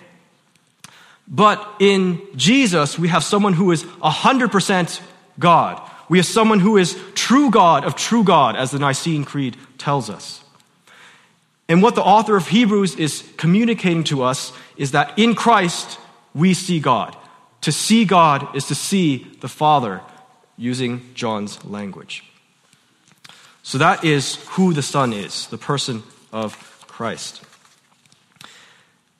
But 1.28 1.67
in 1.82 2.21
Jesus, 2.38 2.97
we 2.97 3.10
have 3.10 3.21
someone 3.21 3.51
who 3.51 3.69
is 3.71 3.84
100% 3.84 5.01
God. 5.39 5.91
We 6.08 6.19
have 6.19 6.25
someone 6.25 6.62
who 6.62 6.78
is 6.78 6.97
true 7.15 7.51
God 7.51 7.84
of 7.84 7.97
true 7.97 8.23
God, 8.23 8.56
as 8.56 8.71
the 8.71 8.80
Nicene 8.80 9.25
Creed 9.25 9.58
tells 9.78 10.10
us. 10.10 10.44
And 11.67 11.82
what 11.82 11.95
the 11.95 12.04
author 12.04 12.36
of 12.36 12.47
Hebrews 12.47 12.95
is 12.95 13.28
communicating 13.38 14.04
to 14.06 14.21
us 14.21 14.54
is 14.78 14.91
that 14.91 15.17
in 15.17 15.34
Christ, 15.34 15.97
we 16.34 16.54
see 16.54 16.80
God. 16.80 17.15
To 17.62 17.71
see 17.71 18.06
God 18.06 18.56
is 18.56 18.67
to 18.67 18.75
see 18.75 19.36
the 19.41 19.47
Father, 19.47 20.01
using 20.58 21.01
John's 21.15 21.63
language. 21.65 22.23
So 23.63 23.78
that 23.80 24.04
is 24.04 24.36
who 24.49 24.73
the 24.73 24.84
Son 24.84 25.12
is, 25.12 25.47
the 25.47 25.58
person 25.58 26.04
of 26.32 26.86
Christ. 26.88 27.41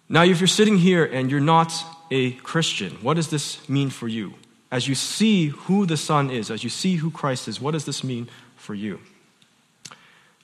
Now, 0.08 0.24
if 0.24 0.40
you're 0.40 0.48
sitting 0.48 0.78
here 0.78 1.04
and 1.04 1.32
you're 1.32 1.40
not 1.40 1.74
a 2.12 2.34
Christian, 2.34 2.92
what 3.02 3.16
does 3.16 3.30
this 3.30 3.68
mean 3.68 3.90
for 3.90 4.08
you? 4.08 4.36
As 4.72 4.88
you 4.88 4.94
see 4.94 5.48
who 5.48 5.86
the 5.88 5.98
Son 5.98 6.30
is, 6.30 6.52
as 6.52 6.64
you 6.64 6.70
see 6.70 6.98
who 6.98 7.10
Christ 7.10 7.48
is, 7.48 7.60
what 7.60 7.72
does 7.72 7.86
this 7.86 8.04
mean 8.04 8.30
for 8.56 8.76
you? 8.76 9.00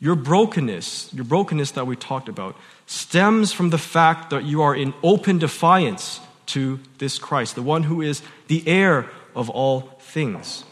Your 0.02 0.16
brokenness, 0.16 1.14
your 1.14 1.24
brokenness 1.24 1.72
that 1.72 1.86
we 1.86 1.96
talked 1.96 2.28
about, 2.28 2.58
stems 2.88 3.54
from 3.54 3.70
the 3.70 3.78
fact 3.78 4.32
that 4.32 4.44
you 4.44 4.64
are 4.64 4.76
in 4.76 4.96
open 5.04 5.38
defiance 5.38 6.20
to 6.48 6.80
this 6.98 7.20
Christ, 7.20 7.54
the 7.54 7.62
one 7.62 7.84
who 7.84 8.02
is 8.02 8.24
the 8.48 8.68
heir 8.68 9.08
of 9.36 9.48
all 9.52 9.82
things. 10.00 10.66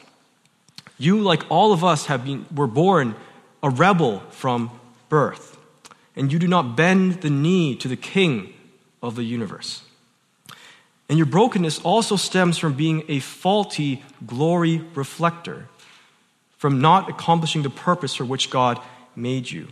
You, 0.98 1.20
like 1.20 1.50
all 1.50 1.72
of 1.72 1.84
us, 1.84 2.08
have 2.08 2.26
been, 2.26 2.48
were 2.54 2.68
born 2.68 3.16
a 3.62 3.70
rebel 3.70 4.22
from 4.32 4.72
birth, 5.10 5.58
and 6.16 6.34
you 6.34 6.40
do 6.40 6.48
not 6.48 6.76
bend 6.76 7.22
the 7.22 7.30
knee 7.30 7.76
to 7.76 7.88
the 7.88 7.96
king 7.96 8.52
of 9.02 9.16
the 9.16 9.24
universe. 9.24 9.84
And 11.08 11.20
your 11.20 11.28
brokenness 11.28 11.80
also 11.80 12.16
stems 12.16 12.58
from 12.58 12.74
being 12.74 13.04
a 13.08 13.20
faulty 13.20 14.04
glory 14.26 14.80
reflector, 14.96 15.68
from 16.58 16.82
not 16.82 17.10
accomplishing 17.10 17.62
the 17.62 17.70
purpose 17.70 18.16
for 18.16 18.26
which 18.26 18.50
God 18.50 18.82
made 19.20 19.52
you. 19.52 19.68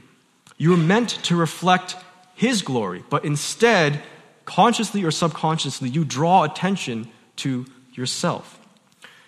You 0.58 0.72
were 0.72 0.78
meant 0.78 1.10
to 1.24 1.36
reflect 1.36 1.96
His 2.36 2.62
glory, 2.62 3.04
but 3.10 3.26
instead, 3.26 4.02
consciously 4.46 5.04
or 5.04 5.12
subconsciously, 5.12 5.90
you 5.90 6.04
draw 6.06 6.44
attention 6.44 7.10
to 7.38 7.66
yourself. 7.94 8.60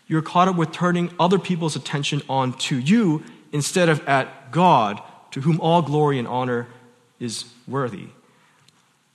You're 0.08 0.22
caught 0.22 0.48
up 0.48 0.56
with 0.56 0.72
turning 0.72 1.12
other 1.20 1.38
people's 1.38 1.76
attention 1.76 2.22
on 2.28 2.54
to 2.60 2.78
you 2.78 3.24
instead 3.52 3.90
of 3.90 4.08
at 4.08 4.52
God, 4.52 5.02
to 5.32 5.42
whom 5.42 5.60
all 5.62 5.82
glory 5.82 6.18
and 6.18 6.28
honor 6.28 6.68
is 7.20 7.46
worthy. 7.68 8.08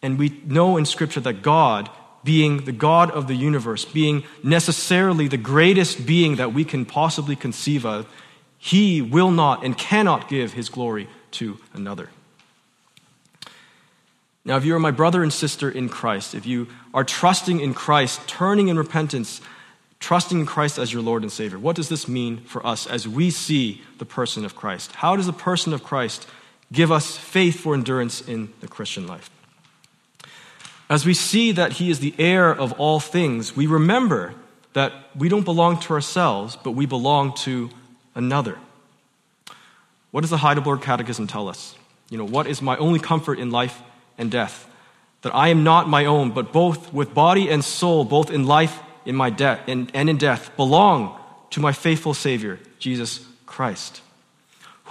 And 0.03 0.19
we 0.19 0.41
know 0.47 0.77
in 0.77 0.85
Scripture 0.85 1.21
that 1.21 1.43
God, 1.43 1.91
being 2.23 2.65
the 2.65 2.73
God 2.73 3.11
of 3.11 3.27
the 3.27 3.35
universe, 3.35 3.85
being 3.85 4.23
necessarily 4.43 5.29
the 5.29 5.37
greatest 5.37 6.07
being 6.07 6.37
that 6.37 6.53
we 6.53 6.65
can 6.65 6.85
possibly 6.85 7.35
conceive 7.35 7.85
of, 7.85 8.07
he 8.65 9.03
will 9.03 9.31
not 9.31 9.63
and 9.63 9.77
cannot 9.77 10.27
give 10.27 10.55
his 10.55 10.71
glory 10.71 11.07
to 11.33 11.59
another. 11.75 12.09
Now, 14.43 14.57
if 14.57 14.65
you 14.65 14.75
are 14.75 14.79
my 14.79 14.91
brother 14.91 15.23
and 15.23 15.31
sister 15.31 15.71
in 15.71 15.91
Christ, 15.91 16.35
if 16.35 16.47
you 16.47 16.69
are 16.95 17.05
trusting 17.05 17.61
in 17.61 17.75
Christ, 17.75 18.27
turning 18.27 18.69
in 18.69 18.79
repentance, 18.79 19.43
trusting 20.01 20.41
in 20.41 20.47
Christ 20.47 20.79
as 20.79 20.95
your 20.95 21.03
Lord 21.03 21.21
and 21.21 21.31
Savior, 21.31 21.59
what 21.59 21.77
does 21.77 21.91
this 21.91 22.09
mean 22.09 22.39
for 22.39 22.67
us 22.67 22.87
as 22.87 23.07
we 23.07 23.29
see 23.29 23.83
the 23.99 24.07
person 24.07 24.47
of 24.47 24.57
Christ? 24.57 24.93
How 24.93 25.15
does 25.15 25.27
the 25.27 25.35
person 25.35 25.75
of 25.75 25.85
Christ 25.85 26.27
give 26.73 26.91
us 26.91 27.19
faith 27.19 27.61
for 27.61 27.75
endurance 27.75 28.23
in 28.23 28.51
the 28.61 28.69
Christian 28.69 29.07
life? 29.07 29.29
As 30.89 31.05
we 31.05 31.13
see 31.13 31.53
that 31.53 31.73
He 31.73 31.91
is 31.91 32.01
the 32.01 32.15
heir 32.19 32.49
of 32.49 32.73
all 32.81 32.99
things, 32.99 33.55
we 33.55 33.67
remember 33.67 34.35
that 34.73 34.95
we 35.15 35.29
don't 35.29 35.45
belong 35.45 35.79
to 35.81 35.93
ourselves, 35.93 36.57
but 36.57 36.71
we 36.71 36.87
belong 36.87 37.35
to 37.35 37.69
another. 38.15 38.59
What 40.11 40.21
does 40.21 40.31
the 40.31 40.37
Heidelberg 40.37 40.81
Catechism 40.83 41.27
tell 41.27 41.49
us? 41.49 41.75
You 42.11 42.19
know, 42.19 42.25
what 42.25 42.47
is 42.47 42.63
my 42.63 42.77
only 42.77 43.01
comfort 43.01 43.39
in 43.39 43.51
life 43.51 43.83
and 44.17 44.31
death? 44.31 44.69
That 45.23 45.35
I 45.35 45.49
am 45.49 45.65
not 45.65 45.89
my 45.89 46.05
own, 46.05 46.31
but 46.31 46.53
both 46.53 46.93
with 46.93 47.15
body 47.15 47.49
and 47.49 47.65
soul, 47.65 48.05
both 48.05 48.31
in 48.31 48.45
life 48.45 48.79
in 49.05 49.17
my 49.17 49.31
death 49.31 49.61
and, 49.67 49.91
and 49.95 50.09
in 50.09 50.19
death, 50.19 50.55
belong 50.57 51.19
to 51.51 51.61
my 51.61 51.73
faithful 51.73 52.15
Savior, 52.15 52.59
Jesus 52.79 53.27
Christ. 53.47 54.03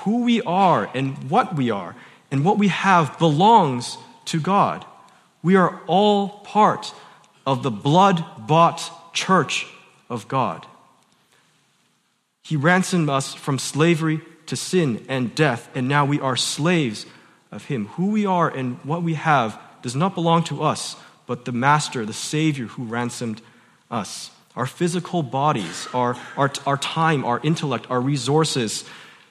Who 0.03 0.23
we 0.23 0.41
are 0.41 0.89
and 0.93 1.29
what 1.29 1.55
we 1.55 1.71
are 1.71 1.95
and 2.31 2.43
what 2.43 2.57
we 2.57 2.67
have 2.69 3.17
belongs 3.19 3.97
to 4.25 4.39
God. 4.39 4.85
We 5.41 5.55
are 5.55 5.81
all 5.87 6.29
part 6.29 6.93
of 7.45 7.63
the 7.63 7.71
blood 7.71 8.25
bought 8.47 9.13
church 9.13 9.67
of 10.09 10.27
God. 10.27 10.65
He 12.43 12.55
ransomed 12.55 13.09
us 13.09 13.33
from 13.33 13.57
slavery 13.57 14.21
to 14.47 14.55
sin 14.55 15.05
and 15.07 15.33
death, 15.33 15.69
and 15.73 15.87
now 15.87 16.05
we 16.05 16.19
are 16.19 16.35
slaves 16.35 17.05
of 17.51 17.65
Him. 17.65 17.87
Who 17.87 18.07
we 18.07 18.25
are 18.25 18.49
and 18.49 18.77
what 18.83 19.03
we 19.03 19.13
have 19.15 19.59
does 19.81 19.95
not 19.95 20.15
belong 20.15 20.43
to 20.45 20.61
us, 20.63 20.95
but 21.25 21.45
the 21.45 21.51
Master, 21.51 22.05
the 22.05 22.13
Savior 22.13 22.65
who 22.67 22.83
ransomed 22.83 23.41
us. 23.89 24.31
Our 24.55 24.65
physical 24.65 25.23
bodies, 25.23 25.87
our, 25.93 26.15
our, 26.37 26.51
our 26.65 26.77
time, 26.77 27.25
our 27.25 27.39
intellect, 27.43 27.87
our 27.89 28.01
resources, 28.01 28.85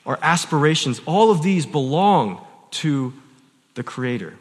our 0.05 0.19
aspirations, 0.21 1.01
all 1.07 1.31
of 1.31 1.43
these 1.43 1.65
belong 1.67 2.45
to 2.73 3.13
the 3.75 3.83
Creator 3.83 4.35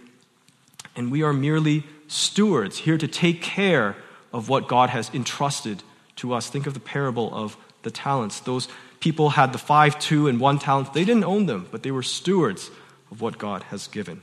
and 0.96 1.12
we 1.12 1.24
are 1.24 1.34
merely 1.34 1.84
stewards 2.08 2.80
here 2.80 2.98
to 2.98 3.08
take 3.08 3.42
care 3.42 3.96
of 4.34 4.50
what 4.50 4.68
God 4.68 4.90
has 4.90 5.10
entrusted 5.14 5.84
to 6.18 6.34
us. 6.34 6.50
Think 6.50 6.68
of 6.68 6.74
the 6.74 6.80
parable 6.80 7.34
of 7.34 7.58
the 7.84 7.92
talents. 7.92 8.40
Those 8.40 8.68
people 9.00 9.32
had 9.32 9.54
the 9.54 9.58
five, 9.58 10.00
two, 10.00 10.28
and 10.28 10.40
one 10.40 10.60
talent. 10.60 10.94
They 10.94 11.06
didn't 11.06 11.24
own 11.24 11.46
them, 11.46 11.68
but 11.72 11.84
they 11.84 11.92
were 11.92 12.04
stewards 12.04 12.72
of 13.12 13.22
what 13.22 13.38
God 13.38 13.64
has 13.64 13.88
given. 13.88 14.22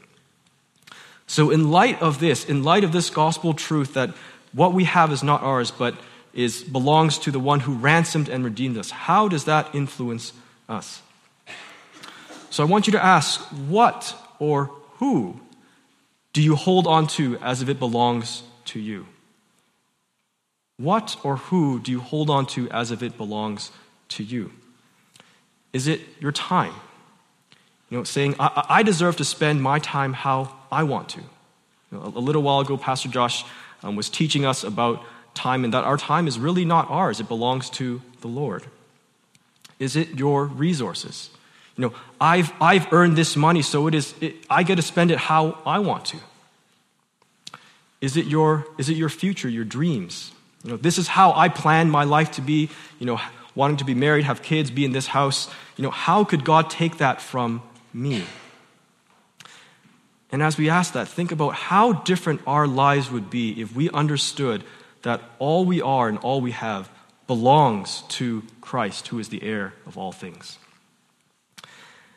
So, 1.26 1.50
in 1.50 1.70
light 1.70 2.00
of 2.00 2.20
this, 2.20 2.44
in 2.44 2.64
light 2.64 2.84
of 2.84 2.92
this 2.92 3.10
gospel 3.10 3.52
truth 3.52 3.94
that 3.94 4.14
what 4.52 4.72
we 4.72 4.84
have 4.84 5.12
is 5.12 5.22
not 5.22 5.42
ours, 5.42 5.70
but 5.70 5.94
is 6.32 6.62
belongs 6.62 7.18
to 7.18 7.30
the 7.30 7.40
one 7.40 7.60
who 7.60 7.74
ransomed 7.74 8.28
and 8.28 8.44
redeemed 8.44 8.78
us, 8.78 8.90
how 8.90 9.28
does 9.28 9.44
that 9.44 9.74
influence 9.74 10.32
us? 10.68 11.02
So, 12.48 12.62
I 12.62 12.66
want 12.66 12.86
you 12.86 12.92
to 12.92 13.04
ask 13.04 13.40
what 13.68 14.16
or 14.38 14.70
who 14.96 15.38
do 16.32 16.42
you 16.42 16.56
hold 16.56 16.86
on 16.86 17.06
to 17.08 17.36
as 17.38 17.60
if 17.60 17.68
it 17.68 17.78
belongs 17.78 18.42
to 18.66 18.80
you? 18.80 19.06
What 20.78 21.16
or 21.24 21.36
who 21.36 21.80
do 21.80 21.90
you 21.90 22.00
hold 22.00 22.30
on 22.30 22.46
to 22.46 22.70
as 22.70 22.90
if 22.90 23.02
it 23.02 23.16
belongs 23.16 23.70
to 24.10 24.22
you? 24.22 24.52
Is 25.72 25.86
it 25.86 26.00
your 26.20 26.32
time? 26.32 26.72
You 27.90 27.98
know, 27.98 28.04
saying, 28.04 28.36
I, 28.38 28.64
I 28.68 28.82
deserve 28.82 29.16
to 29.16 29.24
spend 29.24 29.62
my 29.62 29.80
time 29.80 30.12
how 30.12 30.54
I 30.70 30.84
want 30.84 31.08
to. 31.10 31.20
You 31.20 31.98
know, 31.98 32.02
a, 32.02 32.08
a, 32.08 32.20
little 32.20 32.42
while 32.42 32.60
ago, 32.60 32.76
Pastor 32.76 33.08
Josh 33.08 33.44
um, 33.82 33.96
was 33.96 34.08
teaching 34.08 34.44
us 34.44 34.62
about 34.62 35.02
time 35.34 35.64
and 35.64 35.74
that 35.74 35.84
our 35.84 35.96
time 35.96 36.28
is 36.28 36.38
really 36.38 36.64
not 36.64 36.90
ours, 36.90 37.20
it 37.20 37.28
belongs 37.28 37.70
to 37.70 38.00
the 38.20 38.28
Lord. 38.28 38.64
Is 39.78 39.96
it 39.96 40.18
your 40.18 40.44
resources? 40.44 41.30
You 41.76 41.82
know, 41.82 41.94
I've, 42.20 42.52
I've 42.60 42.92
earned 42.92 43.16
this 43.16 43.36
money, 43.36 43.62
so 43.62 43.86
it 43.86 43.94
is, 43.94 44.14
it, 44.20 44.34
I 44.50 44.64
get 44.64 44.76
to 44.76 44.82
spend 44.82 45.10
it 45.10 45.18
how 45.18 45.58
I 45.64 45.78
want 45.78 46.04
to. 46.06 46.18
Is 48.00 48.16
it 48.16 48.26
your, 48.26 48.66
is 48.78 48.88
it 48.88 48.96
your 48.96 49.08
future, 49.08 49.48
your 49.48 49.64
dreams? 49.64 50.32
You 50.64 50.70
know, 50.70 50.76
this 50.76 50.98
is 50.98 51.08
how 51.08 51.32
I 51.32 51.48
plan 51.48 51.90
my 51.90 52.04
life 52.04 52.32
to 52.32 52.40
be, 52.40 52.68
you 52.98 53.06
know, 53.06 53.20
wanting 53.54 53.76
to 53.78 53.84
be 53.84 53.94
married, 53.94 54.24
have 54.24 54.42
kids, 54.42 54.70
be 54.70 54.84
in 54.84 54.92
this 54.92 55.06
house. 55.06 55.48
You 55.76 55.82
know, 55.82 55.90
how 55.90 56.24
could 56.24 56.44
God 56.44 56.70
take 56.70 56.98
that 56.98 57.20
from 57.20 57.62
me? 57.92 58.24
And 60.30 60.42
as 60.42 60.58
we 60.58 60.68
ask 60.68 60.92
that, 60.92 61.08
think 61.08 61.32
about 61.32 61.54
how 61.54 61.92
different 61.92 62.40
our 62.46 62.66
lives 62.66 63.10
would 63.10 63.30
be 63.30 63.60
if 63.60 63.74
we 63.74 63.88
understood 63.90 64.62
that 65.02 65.22
all 65.38 65.64
we 65.64 65.80
are 65.80 66.08
and 66.08 66.18
all 66.18 66.40
we 66.40 66.50
have 66.50 66.90
belongs 67.26 68.02
to 68.08 68.42
Christ, 68.60 69.08
who 69.08 69.18
is 69.18 69.28
the 69.28 69.42
heir 69.42 69.74
of 69.86 69.96
all 69.96 70.12
things. 70.12 70.58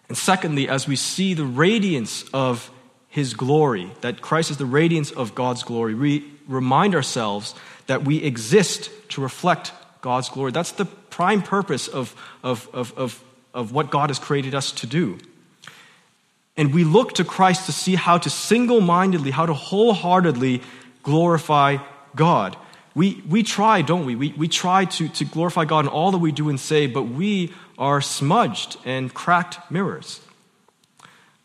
And 0.10 0.18
secondly, 0.18 0.68
as 0.68 0.88
we 0.88 0.98
see 0.98 1.34
the 1.34 1.46
radiance 1.46 2.26
of 2.34 2.70
his 3.08 3.34
glory, 3.34 3.92
that 4.02 4.22
Christ 4.22 4.52
is 4.52 4.58
the 4.58 4.66
radiance 4.66 5.12
of 5.12 5.36
God's 5.36 5.64
glory, 5.64 5.94
we 5.94 6.30
remind 6.48 6.96
ourselves 6.96 7.56
that 7.92 8.06
we 8.06 8.24
exist 8.24 8.90
to 9.10 9.22
reflect 9.22 9.74
God's 10.00 10.30
glory. 10.30 10.54
That's 10.54 10.72
the 10.72 10.86
prime 10.86 11.42
purpose 11.42 11.90
of, 11.90 12.16
of, 12.42 12.70
of, 12.72 12.94
of, 12.98 13.22
of 13.54 13.74
what 13.74 13.92
God 13.92 14.10
has 14.10 14.18
created 14.18 14.56
us 14.56 14.72
to 14.72 14.88
do. 14.88 15.18
And 16.56 16.74
we 16.74 16.86
look 16.86 17.16
to 17.16 17.26
Christ 17.26 17.66
to 17.66 17.74
see 17.74 17.96
how 17.96 18.18
to 18.20 18.30
single 18.30 18.80
mindedly, 18.80 19.30
how 19.30 19.46
to 19.46 19.54
wholeheartedly 19.54 20.62
glorify 21.04 21.80
God. 22.16 22.56
We, 22.96 23.22
we 23.28 23.44
try, 23.44 23.82
don't 23.82 24.06
we? 24.06 24.16
We, 24.16 24.34
we 24.38 24.48
try 24.48 24.86
to, 24.86 25.10
to 25.10 25.26
glorify 25.26 25.66
God 25.66 25.84
in 25.84 25.92
all 25.92 26.12
that 26.12 26.20
we 26.20 26.32
do 26.32 26.48
and 26.48 26.58
say, 26.58 26.88
but 26.88 27.04
we 27.04 27.54
are 27.78 28.00
smudged 28.00 28.78
and 28.86 29.14
cracked 29.14 29.70
mirrors. 29.70 30.22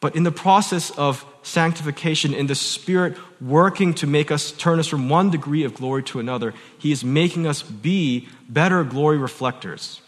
But 0.06 0.14
in 0.14 0.22
the 0.22 0.30
process 0.30 0.92
of 0.92 1.26
sanctification, 1.42 2.32
in 2.32 2.46
the 2.46 2.54
Spirit 2.54 3.16
working 3.40 3.92
to 3.94 4.06
make 4.06 4.30
us 4.30 4.52
turn 4.52 4.78
us 4.78 4.86
from 4.86 5.08
one 5.08 5.30
degree 5.30 5.64
of 5.64 5.74
glory 5.74 6.04
to 6.04 6.20
another, 6.20 6.54
He 6.78 6.92
is 6.92 7.02
making 7.02 7.44
us 7.44 7.60
be 7.64 8.28
better 8.48 8.84
glory 8.84 9.18
reflectors. 9.18 10.00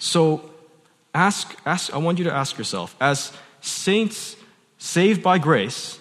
So, 0.00 0.50
ask, 1.14 1.56
ask, 1.64 1.94
I 1.94 1.98
want 1.98 2.18
you 2.18 2.24
to 2.24 2.34
ask 2.34 2.58
yourself, 2.58 2.96
as 3.00 3.32
saints 3.60 4.34
saved 4.78 5.22
by 5.22 5.38
grace, 5.38 6.00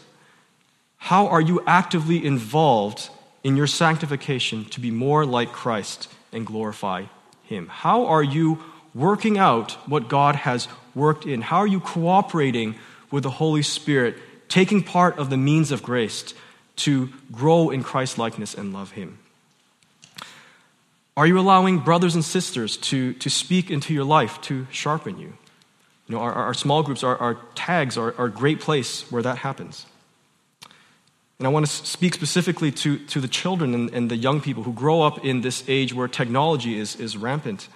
how 0.97 1.27
are 1.27 1.39
you 1.39 1.61
actively 1.67 2.25
involved 2.25 3.11
in 3.43 3.55
your 3.55 3.67
sanctification 3.67 4.65
to 4.71 4.79
be 4.79 4.89
more 4.89 5.23
like 5.23 5.51
Christ 5.51 6.11
and 6.33 6.47
glorify 6.47 7.03
Him? 7.43 7.67
How 7.67 8.07
are 8.07 8.23
you 8.23 8.57
working 8.93 9.37
out 9.37 9.71
what 9.87 10.07
God 10.07 10.35
has 10.35 10.67
worked 10.93 11.25
in? 11.25 11.41
How 11.41 11.57
are 11.57 11.67
you 11.67 11.79
cooperating 11.79 12.75
with 13.09 13.23
the 13.23 13.29
Holy 13.29 13.61
Spirit, 13.61 14.15
taking 14.47 14.83
part 14.83 15.17
of 15.17 15.29
the 15.29 15.37
means 15.37 15.71
of 15.71 15.83
grace 15.83 16.33
to 16.77 17.09
grow 17.31 17.69
in 17.69 17.83
Christ 17.83 18.17
likeness 18.17 18.53
and 18.53 18.73
love 18.73 18.91
Him? 18.91 19.19
Are 21.17 21.27
you 21.27 21.37
allowing 21.37 21.79
brothers 21.79 22.15
and 22.15 22.23
sisters 22.23 22.77
to, 22.77 23.13
to 23.15 23.29
speak 23.29 23.69
into 23.69 23.93
your 23.93 24.05
life 24.05 24.39
to 24.41 24.65
sharpen 24.71 25.19
you? 25.19 25.33
You 26.07 26.15
know, 26.15 26.19
our, 26.19 26.33
our 26.33 26.53
small 26.53 26.83
groups, 26.83 27.03
our, 27.03 27.17
our 27.17 27.37
tags 27.55 27.97
are, 27.97 28.15
are 28.17 28.25
a 28.25 28.31
great 28.31 28.59
place 28.59 29.09
where 29.11 29.21
that 29.21 29.37
happens. 29.39 29.85
And 31.39 31.47
I 31.47 31.49
want 31.49 31.65
to 31.65 31.71
speak 31.71 32.13
specifically 32.13 32.71
to, 32.71 32.99
to 33.07 33.19
the 33.19 33.27
children 33.27 33.73
and, 33.73 33.89
and 33.93 34.11
the 34.11 34.15
young 34.15 34.41
people 34.41 34.63
who 34.63 34.73
grow 34.73 35.01
up 35.01 35.25
in 35.25 35.41
this 35.41 35.63
age 35.67 35.93
where 35.93 36.07
technology 36.07 36.77
is, 36.77 36.95
is 36.97 37.17
rampant. 37.17 37.67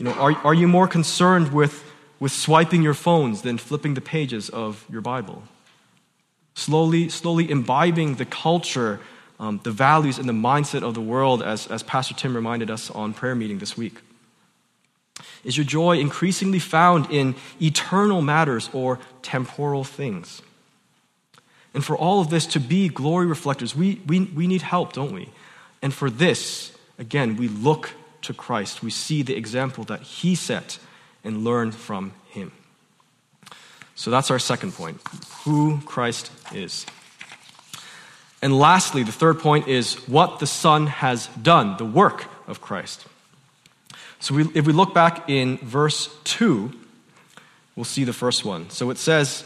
You 0.00 0.06
know, 0.06 0.12
are, 0.12 0.32
are 0.44 0.54
you 0.54 0.66
more 0.66 0.88
concerned 0.88 1.52
with, 1.52 1.84
with 2.20 2.32
swiping 2.32 2.80
your 2.80 2.94
phones 2.94 3.42
than 3.42 3.58
flipping 3.58 3.92
the 3.92 4.00
pages 4.00 4.48
of 4.48 4.86
your 4.88 5.02
Bible? 5.02 5.42
Slowly, 6.54 7.10
slowly 7.10 7.50
imbibing 7.50 8.14
the 8.14 8.24
culture, 8.24 8.98
um, 9.38 9.60
the 9.62 9.70
values, 9.70 10.18
and 10.18 10.26
the 10.26 10.32
mindset 10.32 10.82
of 10.82 10.94
the 10.94 11.02
world, 11.02 11.42
as, 11.42 11.66
as 11.66 11.82
Pastor 11.82 12.14
Tim 12.14 12.34
reminded 12.34 12.70
us 12.70 12.90
on 12.90 13.12
prayer 13.12 13.34
meeting 13.34 13.58
this 13.58 13.76
week. 13.76 13.98
Is 15.44 15.58
your 15.58 15.66
joy 15.66 15.98
increasingly 15.98 16.60
found 16.60 17.10
in 17.10 17.34
eternal 17.60 18.22
matters 18.22 18.70
or 18.72 19.00
temporal 19.20 19.84
things? 19.84 20.40
And 21.74 21.84
for 21.84 21.94
all 21.94 22.22
of 22.22 22.30
this 22.30 22.46
to 22.46 22.58
be 22.58 22.88
glory 22.88 23.26
reflectors, 23.26 23.76
we, 23.76 24.00
we, 24.06 24.20
we 24.20 24.46
need 24.46 24.62
help, 24.62 24.94
don't 24.94 25.12
we? 25.12 25.28
And 25.82 25.92
for 25.92 26.08
this, 26.08 26.72
again, 26.98 27.36
we 27.36 27.48
look 27.48 27.90
to 28.22 28.34
Christ. 28.34 28.82
We 28.82 28.90
see 28.90 29.22
the 29.22 29.36
example 29.36 29.84
that 29.84 30.02
he 30.02 30.34
set 30.34 30.78
and 31.24 31.44
learn 31.44 31.72
from 31.72 32.12
him. 32.28 32.52
So 33.94 34.10
that's 34.10 34.30
our 34.30 34.38
second 34.38 34.72
point 34.72 35.00
who 35.44 35.80
Christ 35.84 36.30
is. 36.54 36.86
And 38.42 38.58
lastly, 38.58 39.02
the 39.02 39.12
third 39.12 39.38
point 39.38 39.68
is 39.68 39.96
what 40.08 40.38
the 40.38 40.46
Son 40.46 40.86
has 40.86 41.26
done, 41.42 41.76
the 41.76 41.84
work 41.84 42.26
of 42.46 42.60
Christ. 42.60 43.04
So 44.18 44.34
we, 44.34 44.48
if 44.54 44.66
we 44.66 44.72
look 44.72 44.94
back 44.94 45.28
in 45.28 45.58
verse 45.58 46.08
2, 46.24 46.72
we'll 47.76 47.84
see 47.84 48.04
the 48.04 48.12
first 48.12 48.44
one. 48.44 48.70
So 48.70 48.90
it 48.90 48.96
says, 48.98 49.44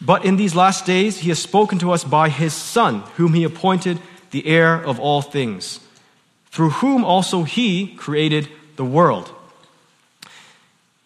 But 0.00 0.24
in 0.24 0.36
these 0.36 0.54
last 0.54 0.86
days 0.86 1.18
he 1.18 1.28
has 1.30 1.40
spoken 1.40 1.78
to 1.80 1.90
us 1.90 2.04
by 2.04 2.28
his 2.28 2.54
Son, 2.54 3.00
whom 3.16 3.34
he 3.34 3.42
appointed 3.42 3.98
the 4.30 4.46
heir 4.46 4.74
of 4.74 5.00
all 5.00 5.22
things 5.22 5.80
through 6.56 6.70
whom 6.70 7.04
also 7.04 7.42
he 7.42 7.86
created 7.96 8.48
the 8.76 8.84
world. 8.84 9.30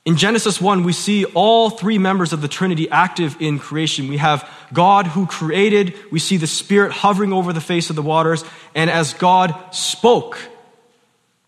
In 0.05 0.17
Genesis 0.17 0.61
1, 0.61 0.85
we 0.85 0.93
see 0.93 1.25
all 1.25 1.71
three 1.71 1.99
members 1.99 2.33
of 2.33 2.41
the 2.41 2.47
Trinity 2.47 2.89
active 2.89 3.37
in 3.41 3.59
creation. 3.59 4.07
We 4.07 4.19
have 4.19 4.49
God 4.73 5.09
who 5.09 5.27
created, 5.27 5.97
we 6.13 6.21
see 6.21 6.37
the 6.37 6.47
Spirit 6.47 6.93
hovering 6.93 7.33
over 7.33 7.53
the 7.53 7.61
face 7.61 7.91
of 7.91 7.97
the 7.97 8.03
waters, 8.03 8.45
and 8.77 8.89
as 8.89 9.13
God 9.15 9.53
spoke, 9.73 10.39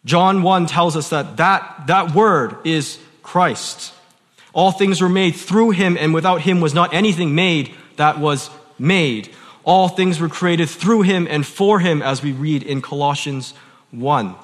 John 0.05 0.43
1 0.43 0.67
tells 0.67 0.97
us 0.97 1.11
that 1.11 1.37
that, 1.37 1.85
that 1.87 2.13
word 2.13 2.57
is 2.65 2.99
Christ. 3.23 3.95
All 4.53 4.73
things 4.73 5.01
were 5.01 5.09
made 5.09 5.37
through 5.37 5.71
him, 5.71 5.97
and 5.97 6.13
without 6.13 6.41
him 6.41 6.61
was 6.61 6.75
not 6.75 6.93
anything 6.93 7.37
made 7.37 7.73
that 7.99 8.19
was 8.19 8.51
made. 8.81 9.33
All 9.63 9.87
things 9.87 10.19
were 10.19 10.29
created 10.29 10.69
through 10.69 11.03
him 11.03 11.29
and 11.31 11.47
for 11.47 11.79
him, 11.79 12.03
as 12.03 12.21
we 12.21 12.33
read 12.33 12.65
in 12.65 12.83
Colossians 12.83 13.55
1. 13.93 14.35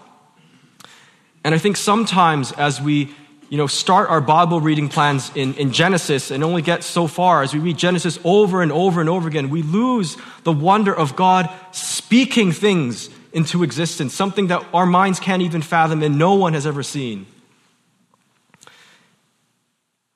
And 1.44 1.54
I 1.54 1.58
think 1.58 1.76
sometimes 1.76 2.52
as 2.52 2.80
we 2.80 3.14
you 3.48 3.56
know, 3.56 3.66
start 3.66 4.10
our 4.10 4.20
Bible 4.20 4.60
reading 4.60 4.88
plans 4.88 5.32
in, 5.34 5.54
in 5.54 5.72
Genesis 5.72 6.30
and 6.30 6.44
only 6.44 6.60
get 6.60 6.84
so 6.84 7.06
far, 7.06 7.42
as 7.42 7.54
we 7.54 7.60
read 7.60 7.78
Genesis 7.78 8.18
over 8.22 8.60
and 8.62 8.70
over 8.70 9.00
and 9.00 9.08
over 9.08 9.26
again, 9.26 9.48
we 9.48 9.62
lose 9.62 10.18
the 10.44 10.52
wonder 10.52 10.94
of 10.94 11.16
God 11.16 11.48
speaking 11.72 12.52
things 12.52 13.08
into 13.32 13.62
existence, 13.62 14.14
something 14.14 14.48
that 14.48 14.66
our 14.74 14.86
minds 14.86 15.18
can't 15.18 15.42
even 15.42 15.62
fathom 15.62 16.02
and 16.02 16.18
no 16.18 16.34
one 16.34 16.52
has 16.52 16.66
ever 16.66 16.82
seen. 16.82 17.26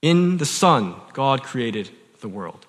In 0.02 0.38
the 0.38 0.46
Son, 0.46 0.94
God 1.12 1.42
created 1.42 1.90
the 2.20 2.28
world. 2.28 2.66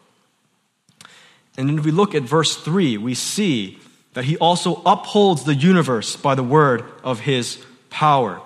And 1.57 1.67
then 1.67 1.77
if 1.77 1.85
we 1.85 1.91
look 1.91 2.15
at 2.15 2.23
verse 2.23 2.55
3, 2.55 2.97
we 2.97 3.15
see 3.15 3.79
that 4.13 4.25
he 4.25 4.37
also 4.37 4.81
upholds 4.85 5.43
the 5.43 5.55
universe 5.55 6.15
by 6.15 6.35
the 6.35 6.43
word 6.43 6.83
of 7.03 7.19
his 7.19 7.63
power. 7.89 8.41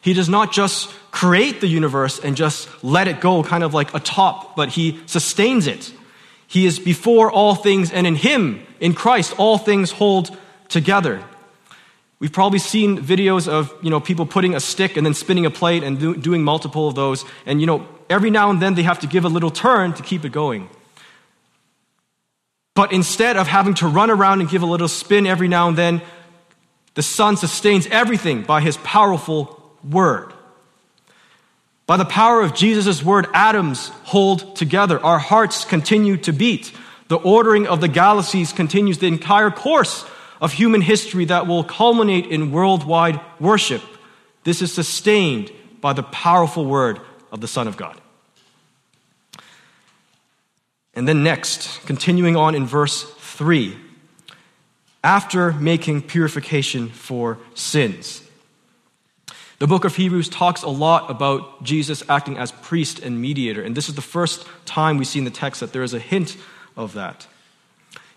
He 0.00 0.14
does 0.14 0.28
not 0.28 0.52
just 0.52 0.90
create 1.10 1.60
the 1.60 1.66
universe 1.66 2.18
and 2.18 2.36
just 2.36 2.68
let 2.84 3.08
it 3.08 3.20
go 3.20 3.42
kind 3.42 3.64
of 3.64 3.74
like 3.74 3.94
a 3.94 4.00
top, 4.00 4.56
but 4.56 4.68
he 4.68 5.00
sustains 5.06 5.66
it. 5.66 5.92
He 6.46 6.66
is 6.66 6.78
before 6.78 7.30
all 7.30 7.54
things, 7.54 7.92
and 7.92 8.06
in 8.06 8.14
him, 8.14 8.62
in 8.80 8.94
Christ, 8.94 9.34
all 9.38 9.58
things 9.58 9.90
hold 9.90 10.36
together. 10.68 11.22
We've 12.20 12.32
probably 12.32 12.58
seen 12.58 12.98
videos 12.98 13.46
of 13.46 13.72
you 13.82 13.90
know 13.90 14.00
people 14.00 14.26
putting 14.26 14.54
a 14.54 14.60
stick 14.60 14.96
and 14.96 15.04
then 15.04 15.14
spinning 15.14 15.46
a 15.46 15.50
plate 15.50 15.84
and 15.84 15.98
do, 15.98 16.16
doing 16.16 16.42
multiple 16.42 16.88
of 16.88 16.94
those, 16.94 17.24
and 17.44 17.60
you 17.60 17.66
know 17.66 17.86
every 18.08 18.30
now 18.30 18.50
and 18.50 18.62
then 18.62 18.74
they 18.74 18.82
have 18.82 19.00
to 19.00 19.06
give 19.06 19.24
a 19.24 19.28
little 19.28 19.50
turn 19.50 19.92
to 19.94 20.02
keep 20.02 20.24
it 20.24 20.32
going. 20.32 20.68
But 22.78 22.92
instead 22.92 23.36
of 23.36 23.48
having 23.48 23.74
to 23.74 23.88
run 23.88 24.08
around 24.08 24.40
and 24.40 24.48
give 24.48 24.62
a 24.62 24.66
little 24.66 24.86
spin 24.86 25.26
every 25.26 25.48
now 25.48 25.66
and 25.66 25.76
then, 25.76 26.00
the 26.94 27.02
Son 27.02 27.36
sustains 27.36 27.88
everything 27.88 28.44
by 28.44 28.60
his 28.60 28.76
powerful 28.76 29.76
word. 29.82 30.32
By 31.86 31.96
the 31.96 32.04
power 32.04 32.40
of 32.40 32.54
Jesus' 32.54 33.02
word, 33.02 33.26
atoms 33.34 33.88
hold 34.04 34.54
together. 34.54 35.04
Our 35.04 35.18
hearts 35.18 35.64
continue 35.64 36.18
to 36.18 36.32
beat. 36.32 36.72
The 37.08 37.16
ordering 37.16 37.66
of 37.66 37.80
the 37.80 37.88
galaxies 37.88 38.52
continues 38.52 38.98
the 38.98 39.08
entire 39.08 39.50
course 39.50 40.04
of 40.40 40.52
human 40.52 40.80
history 40.80 41.24
that 41.24 41.48
will 41.48 41.64
culminate 41.64 42.26
in 42.26 42.52
worldwide 42.52 43.20
worship. 43.40 43.82
This 44.44 44.62
is 44.62 44.72
sustained 44.72 45.50
by 45.80 45.94
the 45.94 46.04
powerful 46.04 46.64
word 46.64 47.00
of 47.32 47.40
the 47.40 47.48
Son 47.48 47.66
of 47.66 47.76
God. 47.76 48.00
And 50.98 51.06
then 51.06 51.22
next, 51.22 51.86
continuing 51.86 52.34
on 52.34 52.56
in 52.56 52.66
verse 52.66 53.04
3, 53.04 53.76
after 55.04 55.52
making 55.52 56.02
purification 56.02 56.88
for 56.88 57.38
sins. 57.54 58.20
The 59.60 59.68
book 59.68 59.84
of 59.84 59.94
Hebrews 59.94 60.28
talks 60.28 60.64
a 60.64 60.68
lot 60.68 61.08
about 61.08 61.62
Jesus 61.62 62.02
acting 62.08 62.36
as 62.36 62.50
priest 62.50 62.98
and 62.98 63.22
mediator, 63.22 63.62
and 63.62 63.76
this 63.76 63.88
is 63.88 63.94
the 63.94 64.02
first 64.02 64.44
time 64.66 64.98
we 64.98 65.04
see 65.04 65.20
in 65.20 65.24
the 65.24 65.30
text 65.30 65.60
that 65.60 65.72
there 65.72 65.84
is 65.84 65.94
a 65.94 66.00
hint 66.00 66.36
of 66.76 66.94
that. 66.94 67.28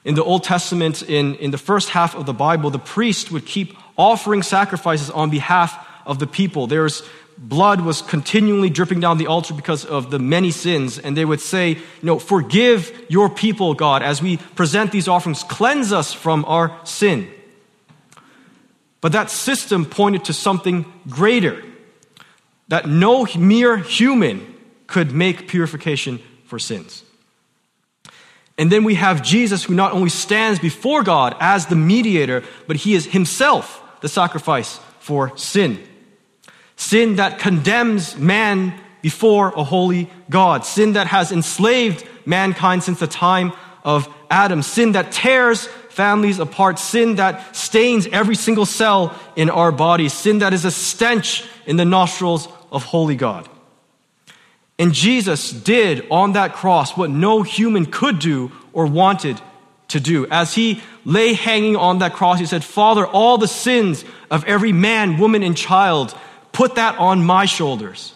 In 0.04 0.16
the 0.16 0.24
Old 0.24 0.44
Testament, 0.44 1.04
in, 1.04 1.36
in 1.36 1.52
the 1.52 1.60
first 1.60 1.90
half 1.90 2.16
of 2.16 2.26
the 2.26 2.34
Bible, 2.34 2.72
the 2.72 2.80
priest 2.80 3.32
would 3.32 3.46
keep 3.46 3.78
offering 3.96 4.42
sacrifices 4.42 5.12
on 5.12 5.30
behalf 5.30 5.88
of 6.08 6.18
the 6.18 6.26
people. 6.26 6.66
There's 6.66 7.04
blood 7.42 7.82
was 7.82 8.04
continually 8.04 8.70
dripping 8.70 9.00
down 9.00 9.18
the 9.18 9.26
altar 9.26 9.54
because 9.54 9.84
of 9.84 10.12
the 10.12 10.20
many 10.20 10.52
sins. 10.52 11.00
And 11.00 11.18
they 11.18 11.26
would 11.26 11.42
say, 11.42 11.70
you 11.72 11.80
know, 12.04 12.20
forgive 12.20 13.06
your 13.10 13.30
people, 13.30 13.74
God, 13.74 14.04
as 14.04 14.22
we 14.22 14.38
present 14.38 14.92
these 14.92 15.08
offerings, 15.08 15.44
cleanse 15.44 15.92
us 15.92 16.14
from 16.14 16.46
our 16.46 16.80
sin. 16.86 17.28
But 19.02 19.12
that 19.14 19.32
system 19.32 19.86
pointed 19.86 20.26
to 20.26 20.34
something 20.34 20.86
greater 21.10 21.64
that 22.68 22.88
no 22.88 23.26
mere 23.38 23.78
human 23.78 24.56
could 24.86 25.12
make 25.12 25.48
purification 25.48 26.20
for 26.46 26.60
sins. 26.60 27.04
And 28.58 28.72
then 28.72 28.84
we 28.84 28.94
have 28.96 29.24
Jesus, 29.24 29.64
who 29.64 29.74
not 29.74 29.94
only 29.94 30.10
stands 30.10 30.60
before 30.60 31.02
God 31.02 31.36
as 31.40 31.66
the 31.66 31.76
mediator, 31.76 32.44
but 32.68 32.76
he 32.76 32.94
is 32.94 33.08
himself 33.08 33.82
the 34.02 34.10
sacrifice 34.10 34.80
for 35.00 35.36
sin. 35.36 35.82
Sin 36.82 37.18
that 37.18 37.38
condemns 37.38 38.18
man 38.18 38.74
before 39.04 39.50
a 39.56 39.64
holy 39.64 40.10
God. 40.32 40.66
Sin 40.66 40.94
that 40.94 41.06
has 41.06 41.32
enslaved 41.32 42.04
mankind 42.26 42.82
since 42.82 43.00
the 43.00 43.06
time 43.06 43.54
of 43.84 44.12
Adam. 44.32 44.64
Sin 44.64 44.94
that 44.94 45.12
tears 45.12 45.68
families 45.90 46.40
apart. 46.40 46.80
Sin 46.80 47.18
that 47.18 47.56
stains 47.56 48.08
every 48.08 48.34
single 48.34 48.66
cell 48.66 49.16
in 49.36 49.52
our 49.52 49.72
bodies. 49.72 50.12
Sin 50.12 50.40
that 50.40 50.54
is 50.54 50.66
a 50.66 50.72
stench 50.72 51.46
in 51.68 51.78
the 51.78 51.86
nostrils 51.86 52.48
of 52.72 52.84
holy 52.84 53.16
God. 53.16 53.48
And 54.80 54.92
Jesus 54.92 55.52
did 55.52 56.08
on 56.10 56.34
that 56.34 56.54
cross 56.54 56.98
what 56.98 57.12
no 57.12 57.44
human 57.44 57.86
could 57.86 58.18
do 58.18 58.52
or 58.74 58.88
wanted 58.88 59.40
to 59.90 60.00
do. 60.00 60.26
As 60.32 60.56
he 60.56 60.82
lay 61.06 61.34
hanging 61.34 61.76
on 61.76 62.00
that 62.00 62.14
cross, 62.14 62.40
he 62.40 62.48
said, 62.48 62.64
Father, 62.64 63.06
all 63.06 63.38
the 63.38 63.48
sins 63.48 64.04
of 64.32 64.44
every 64.46 64.72
man, 64.72 65.20
woman, 65.20 65.44
and 65.44 65.56
child, 65.56 66.18
put 66.52 66.76
that 66.76 66.98
on 66.98 67.24
my 67.24 67.46
shoulders. 67.46 68.14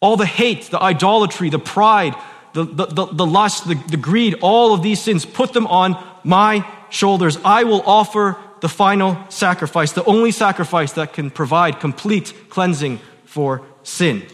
All 0.00 0.16
the 0.16 0.26
hate, 0.26 0.70
the 0.70 0.80
idolatry, 0.80 1.50
the 1.50 1.58
pride, 1.58 2.14
the, 2.52 2.64
the, 2.64 2.86
the, 2.86 3.06
the 3.06 3.26
lust, 3.26 3.68
the, 3.68 3.74
the 3.74 3.96
greed, 3.96 4.36
all 4.40 4.74
of 4.74 4.82
these 4.82 5.00
sins, 5.00 5.24
put 5.24 5.52
them 5.52 5.66
on 5.66 6.02
my 6.24 6.66
shoulders. 6.90 7.38
I 7.44 7.64
will 7.64 7.82
offer 7.82 8.36
the 8.60 8.68
final 8.68 9.18
sacrifice, 9.28 9.92
the 9.92 10.04
only 10.04 10.30
sacrifice 10.30 10.92
that 10.92 11.12
can 11.12 11.30
provide 11.30 11.80
complete 11.80 12.32
cleansing 12.48 13.00
for 13.24 13.62
sin. 13.82 14.24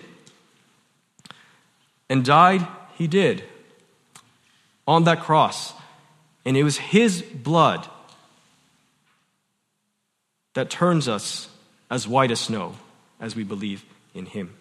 And 2.09 2.24
died, 2.24 2.66
he 2.96 3.07
did, 3.07 3.44
on 4.87 5.05
that 5.05 5.20
cross. 5.20 5.72
And 6.44 6.57
it 6.57 6.62
was 6.62 6.77
his 6.77 7.22
blood 7.22 7.88
that 10.55 10.70
turns 10.70 11.09
us 11.09 11.48
as 11.90 12.07
white 12.07 12.31
as 12.31 12.40
snow 12.40 12.74
as 13.25 13.35
we 13.35 13.43
believe 13.43 13.85
in 14.13 14.27
him. 14.27 14.55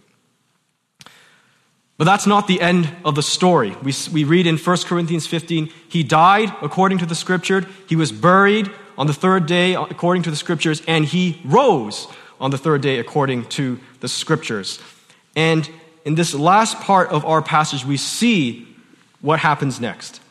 But 1.98 2.06
that's 2.06 2.26
not 2.26 2.48
the 2.48 2.62
end 2.62 2.90
of 3.04 3.14
the 3.14 3.22
story. 3.22 3.76
We, 3.84 3.94
we 4.12 4.24
read 4.24 4.48
in 4.48 4.58
1 4.58 4.78
Corinthians 4.86 5.28
15, 5.28 5.70
he 5.90 6.02
died 6.02 6.50
according 6.62 7.00
to 7.00 7.06
the 7.06 7.14
scripture, 7.14 7.68
he 7.88 7.98
was 7.98 8.12
buried 8.12 8.72
on 8.98 9.08
the 9.08 9.14
third 9.14 9.46
day 9.48 9.76
according 9.76 10.24
to 10.24 10.30
the 10.32 10.38
scriptures, 10.38 10.82
and 10.88 11.04
he 11.04 11.42
rose 11.44 12.08
on 12.40 12.52
the 12.52 12.58
third 12.58 12.82
day 12.82 13.00
according 13.00 13.46
to 13.50 13.80
the 14.00 14.08
scriptures. 14.08 14.80
And 15.36 15.70
in 16.06 16.16
this 16.16 16.34
last 16.34 16.80
part 16.80 17.10
of 17.10 17.26
our 17.26 17.42
passage, 17.42 17.86
we 17.86 17.98
see 17.98 18.68
what 19.20 19.40
happens 19.40 19.82
next. 19.82 20.22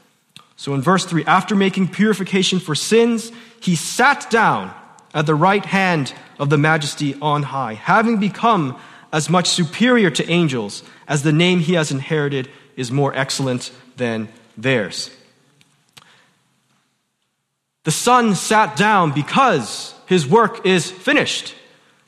So 0.56 0.74
in 0.74 0.80
verse 0.80 1.04
3, 1.04 1.24
after 1.26 1.54
making 1.54 1.88
purification 1.88 2.60
for 2.60 2.74
sins, 2.74 3.30
he 3.60 3.76
sat 3.76 4.30
down 4.30 4.74
at 5.12 5.26
the 5.26 5.34
right 5.34 5.64
hand 5.64 6.14
of 6.42 6.50
the 6.50 6.58
majesty 6.58 7.14
on 7.22 7.44
high, 7.44 7.74
having 7.74 8.18
become 8.18 8.76
as 9.12 9.30
much 9.30 9.46
superior 9.46 10.10
to 10.10 10.28
angels 10.28 10.82
as 11.06 11.22
the 11.22 11.32
name 11.32 11.60
he 11.60 11.74
has 11.74 11.92
inherited 11.92 12.50
is 12.76 12.90
more 12.90 13.16
excellent 13.16 13.70
than 13.96 14.28
theirs. 14.58 15.08
The 17.84 17.92
Son 17.92 18.34
sat 18.34 18.74
down 18.74 19.12
because 19.12 19.94
his 20.06 20.26
work 20.26 20.66
is 20.66 20.90
finished. 20.90 21.54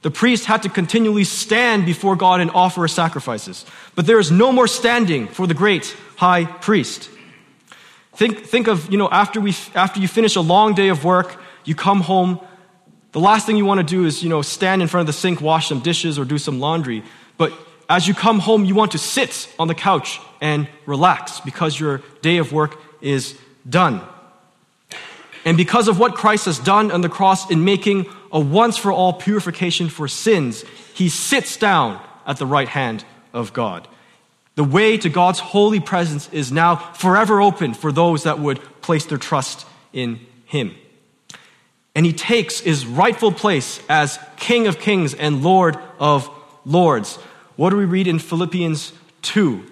The 0.02 0.10
priest 0.10 0.46
had 0.46 0.64
to 0.64 0.68
continually 0.68 1.24
stand 1.24 1.86
before 1.86 2.16
God 2.16 2.40
and 2.40 2.50
offer 2.50 2.88
sacrifices. 2.88 3.64
But 3.94 4.06
there 4.06 4.18
is 4.18 4.32
no 4.32 4.50
more 4.50 4.66
standing 4.66 5.28
for 5.28 5.46
the 5.46 5.54
great 5.54 5.96
high 6.16 6.44
priest. 6.44 7.08
Think, 8.14 8.44
think 8.46 8.66
of, 8.66 8.90
you 8.90 8.98
know, 8.98 9.08
after, 9.10 9.40
we, 9.40 9.54
after 9.76 10.00
you 10.00 10.08
finish 10.08 10.34
a 10.34 10.40
long 10.40 10.74
day 10.74 10.88
of 10.88 11.04
work, 11.04 11.40
you 11.64 11.76
come 11.76 12.00
home, 12.00 12.40
the 13.14 13.20
last 13.20 13.46
thing 13.46 13.56
you 13.56 13.64
want 13.64 13.78
to 13.78 13.86
do 13.86 14.04
is, 14.04 14.24
you 14.24 14.28
know, 14.28 14.42
stand 14.42 14.82
in 14.82 14.88
front 14.88 15.02
of 15.02 15.06
the 15.06 15.18
sink, 15.18 15.40
wash 15.40 15.68
some 15.68 15.78
dishes, 15.78 16.18
or 16.18 16.24
do 16.24 16.36
some 16.36 16.58
laundry. 16.58 17.04
But 17.38 17.52
as 17.88 18.08
you 18.08 18.12
come 18.12 18.40
home, 18.40 18.64
you 18.64 18.74
want 18.74 18.90
to 18.92 18.98
sit 18.98 19.48
on 19.56 19.68
the 19.68 19.74
couch 19.74 20.20
and 20.40 20.66
relax 20.84 21.38
because 21.38 21.78
your 21.78 22.02
day 22.22 22.38
of 22.38 22.52
work 22.52 22.76
is 23.00 23.38
done. 23.70 24.00
And 25.44 25.56
because 25.56 25.86
of 25.86 26.00
what 26.00 26.16
Christ 26.16 26.46
has 26.46 26.58
done 26.58 26.90
on 26.90 27.02
the 27.02 27.08
cross 27.08 27.48
in 27.52 27.64
making 27.64 28.06
a 28.32 28.40
once 28.40 28.76
for 28.76 28.90
all 28.90 29.12
purification 29.12 29.88
for 29.88 30.08
sins, 30.08 30.64
he 30.94 31.08
sits 31.08 31.56
down 31.56 32.02
at 32.26 32.38
the 32.38 32.46
right 32.46 32.68
hand 32.68 33.04
of 33.32 33.52
God. 33.52 33.86
The 34.56 34.64
way 34.64 34.98
to 34.98 35.08
God's 35.08 35.38
holy 35.38 35.78
presence 35.78 36.28
is 36.32 36.50
now 36.50 36.74
forever 36.74 37.40
open 37.40 37.74
for 37.74 37.92
those 37.92 38.24
that 38.24 38.40
would 38.40 38.60
place 38.80 39.06
their 39.06 39.18
trust 39.18 39.66
in 39.92 40.18
him. 40.46 40.74
And 41.94 42.04
he 42.04 42.12
takes 42.12 42.60
his 42.60 42.86
rightful 42.86 43.32
place 43.32 43.80
as 43.88 44.18
King 44.36 44.66
of 44.66 44.78
kings 44.78 45.14
and 45.14 45.42
Lord 45.42 45.78
of 45.98 46.28
lords. 46.64 47.16
What 47.56 47.70
do 47.70 47.76
we 47.76 47.84
read 47.84 48.08
in 48.08 48.18
Philippians 48.18 48.92
2? 49.22 49.64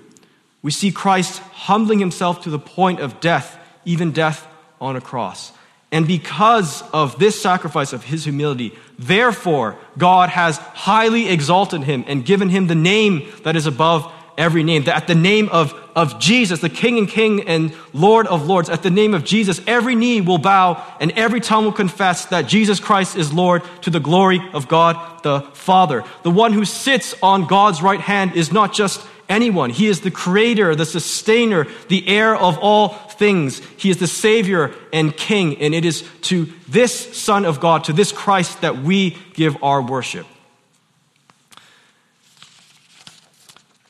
We 0.62 0.70
see 0.70 0.92
Christ 0.92 1.40
humbling 1.40 1.98
himself 1.98 2.42
to 2.42 2.50
the 2.50 2.58
point 2.58 3.00
of 3.00 3.20
death, 3.20 3.58
even 3.84 4.12
death 4.12 4.46
on 4.80 4.94
a 4.94 5.00
cross. 5.00 5.52
And 5.90 6.06
because 6.06 6.82
of 6.92 7.18
this 7.18 7.40
sacrifice 7.40 7.92
of 7.92 8.04
his 8.04 8.24
humility, 8.24 8.72
therefore, 8.98 9.76
God 9.98 10.30
has 10.30 10.56
highly 10.56 11.28
exalted 11.28 11.82
him 11.82 12.04
and 12.06 12.24
given 12.24 12.48
him 12.48 12.66
the 12.66 12.74
name 12.74 13.30
that 13.42 13.56
is 13.56 13.66
above 13.66 14.10
every 14.36 14.62
name. 14.62 14.84
That 14.84 14.96
at 14.96 15.06
the 15.06 15.14
name 15.14 15.48
of, 15.50 15.74
of 15.94 16.18
Jesus, 16.18 16.60
the 16.60 16.68
King 16.68 16.98
and 16.98 17.08
King 17.08 17.48
and 17.48 17.74
Lord 17.92 18.26
of 18.26 18.46
Lords, 18.46 18.68
at 18.68 18.82
the 18.82 18.90
name 18.90 19.14
of 19.14 19.24
Jesus, 19.24 19.60
every 19.66 19.94
knee 19.94 20.20
will 20.20 20.38
bow 20.38 20.82
and 21.00 21.12
every 21.12 21.40
tongue 21.40 21.64
will 21.64 21.72
confess 21.72 22.26
that 22.26 22.42
Jesus 22.42 22.80
Christ 22.80 23.16
is 23.16 23.32
Lord 23.32 23.62
to 23.82 23.90
the 23.90 24.00
glory 24.00 24.40
of 24.52 24.68
God 24.68 25.22
the 25.22 25.40
Father. 25.52 26.04
The 26.22 26.30
one 26.30 26.52
who 26.52 26.64
sits 26.64 27.14
on 27.22 27.46
God's 27.46 27.82
right 27.82 28.00
hand 28.00 28.34
is 28.34 28.52
not 28.52 28.72
just 28.72 29.06
anyone. 29.28 29.70
He 29.70 29.86
is 29.86 30.00
the 30.00 30.10
creator, 30.10 30.74
the 30.74 30.86
sustainer, 30.86 31.66
the 31.88 32.06
heir 32.08 32.36
of 32.36 32.58
all 32.58 32.88
things. 32.88 33.60
He 33.76 33.90
is 33.90 33.98
the 33.98 34.06
Savior 34.06 34.74
and 34.92 35.16
King. 35.16 35.60
And 35.60 35.74
it 35.74 35.84
is 35.84 36.04
to 36.22 36.52
this 36.68 37.16
Son 37.16 37.44
of 37.44 37.60
God, 37.60 37.84
to 37.84 37.92
this 37.92 38.12
Christ, 38.12 38.60
that 38.60 38.78
we 38.78 39.16
give 39.34 39.62
our 39.62 39.80
worship. 39.80 40.26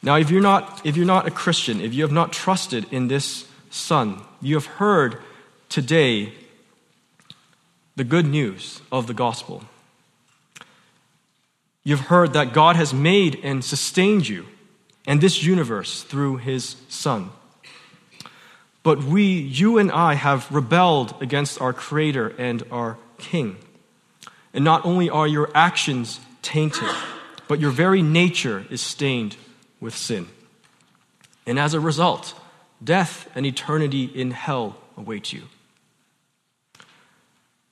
Now, 0.02 0.16
if 0.16 0.30
you're 0.30 0.42
not, 0.42 0.84
if 0.84 0.96
you're 0.96 1.06
not 1.06 1.28
a 1.28 1.30
Christian, 1.30 1.80
if 1.80 1.94
you 1.94 2.02
have 2.02 2.12
not 2.12 2.32
trusted 2.32 2.92
in 2.92 3.08
this 3.08 3.46
Son, 3.70 4.20
you 4.40 4.56
have 4.56 4.66
heard 4.66 5.18
today 5.68 6.32
the 7.94 8.04
good 8.04 8.26
news 8.26 8.80
of 8.90 9.06
the 9.06 9.14
gospel. 9.14 9.62
You've 11.84 12.00
heard 12.00 12.32
that 12.32 12.52
God 12.52 12.76
has 12.76 12.92
made 12.92 13.40
and 13.42 13.64
sustained 13.64 14.28
you 14.28 14.46
and 15.06 15.20
this 15.20 15.42
universe 15.42 16.02
through 16.02 16.38
his 16.38 16.76
Son. 16.88 17.30
But 18.82 19.04
we, 19.04 19.24
you 19.24 19.78
and 19.78 19.90
I, 19.92 20.14
have 20.14 20.50
rebelled 20.50 21.14
against 21.22 21.60
our 21.60 21.72
Creator 21.72 22.34
and 22.38 22.64
our 22.72 22.98
King. 23.18 23.56
And 24.52 24.64
not 24.64 24.84
only 24.84 25.08
are 25.08 25.26
your 25.26 25.50
actions 25.54 26.18
tainted, 26.42 26.88
but 27.46 27.60
your 27.60 27.70
very 27.70 28.02
nature 28.02 28.66
is 28.68 28.80
stained 28.80 29.36
with 29.82 29.94
sin. 29.96 30.28
And 31.44 31.58
as 31.58 31.74
a 31.74 31.80
result, 31.80 32.34
death 32.82 33.28
and 33.34 33.44
eternity 33.44 34.04
in 34.04 34.30
hell 34.30 34.76
await 34.96 35.32
you. 35.32 35.42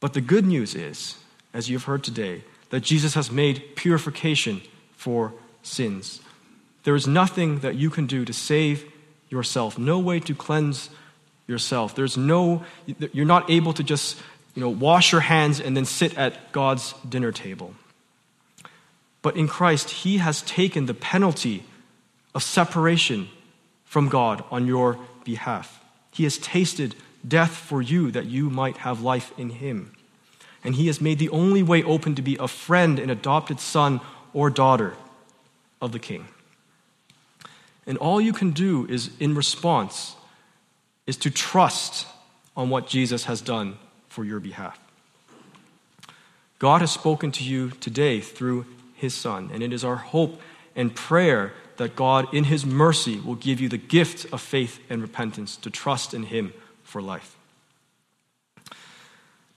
But 0.00 0.12
the 0.12 0.20
good 0.20 0.44
news 0.44 0.74
is, 0.74 1.16
as 1.54 1.70
you've 1.70 1.84
heard 1.84 2.02
today, 2.02 2.42
that 2.70 2.80
Jesus 2.80 3.14
has 3.14 3.30
made 3.30 3.76
purification 3.76 4.60
for 4.96 5.32
sins. 5.62 6.20
There 6.82 6.96
is 6.96 7.06
nothing 7.06 7.60
that 7.60 7.76
you 7.76 7.90
can 7.90 8.06
do 8.06 8.24
to 8.24 8.32
save 8.32 8.90
yourself, 9.28 9.78
no 9.78 9.98
way 10.00 10.18
to 10.20 10.34
cleanse 10.34 10.90
yourself. 11.46 11.94
There's 11.94 12.16
no, 12.16 12.64
you're 13.12 13.24
not 13.24 13.50
able 13.50 13.72
to 13.74 13.84
just, 13.84 14.18
you 14.54 14.62
know, 14.62 14.70
wash 14.70 15.12
your 15.12 15.20
hands 15.20 15.60
and 15.60 15.76
then 15.76 15.84
sit 15.84 16.18
at 16.18 16.50
God's 16.50 16.92
dinner 17.08 17.30
table. 17.30 17.74
But 19.22 19.36
in 19.36 19.46
Christ, 19.46 19.90
He 19.90 20.18
has 20.18 20.42
taken 20.42 20.86
the 20.86 20.94
penalty 20.94 21.64
of 22.34 22.42
separation 22.42 23.28
from 23.84 24.08
God 24.08 24.44
on 24.50 24.66
your 24.66 24.98
behalf. 25.24 25.82
He 26.12 26.24
has 26.24 26.38
tasted 26.38 26.94
death 27.26 27.52
for 27.56 27.82
you 27.82 28.10
that 28.10 28.26
you 28.26 28.50
might 28.50 28.78
have 28.78 29.00
life 29.00 29.32
in 29.38 29.50
Him. 29.50 29.92
And 30.62 30.74
He 30.74 30.86
has 30.86 31.00
made 31.00 31.18
the 31.18 31.28
only 31.30 31.62
way 31.62 31.82
open 31.82 32.14
to 32.14 32.22
be 32.22 32.36
a 32.36 32.48
friend 32.48 32.98
and 32.98 33.10
adopted 33.10 33.60
son 33.60 34.00
or 34.32 34.50
daughter 34.50 34.94
of 35.80 35.92
the 35.92 35.98
King. 35.98 36.26
And 37.86 37.98
all 37.98 38.20
you 38.20 38.32
can 38.32 38.50
do 38.50 38.86
is, 38.86 39.10
in 39.18 39.34
response, 39.34 40.14
is 41.07 41.16
to 41.18 41.30
trust 41.30 42.07
on 42.57 42.70
what 42.70 42.86
Jesus 42.86 43.24
has 43.24 43.40
done 43.40 43.78
for 44.09 44.24
your 44.24 44.38
behalf. 44.38 44.78
God 46.59 46.82
has 46.82 46.90
spoken 46.90 47.32
to 47.32 47.44
you 47.44 47.70
today 47.70 48.20
through 48.20 48.66
his 48.94 49.14
Son, 49.14 49.50
and 49.52 49.62
it 49.62 49.72
is 49.72 49.82
our 49.82 49.96
hope 49.96 50.40
and 50.76 50.94
prayer 50.94 51.55
that 51.81 51.97
God, 51.97 52.35
in 52.35 52.45
his 52.45 52.66
mercy, 52.66 53.18
will 53.18 53.37
give 53.37 53.59
you 53.59 53.66
the 53.70 53.78
gift 53.78 54.31
of 54.35 54.43
faith 54.43 54.78
and 54.91 55.01
repentance 55.01 55.57
to 55.57 55.70
trust 55.70 56.12
in 56.12 56.24
him 56.24 56.53
for 56.83 57.01
life. 57.01 57.39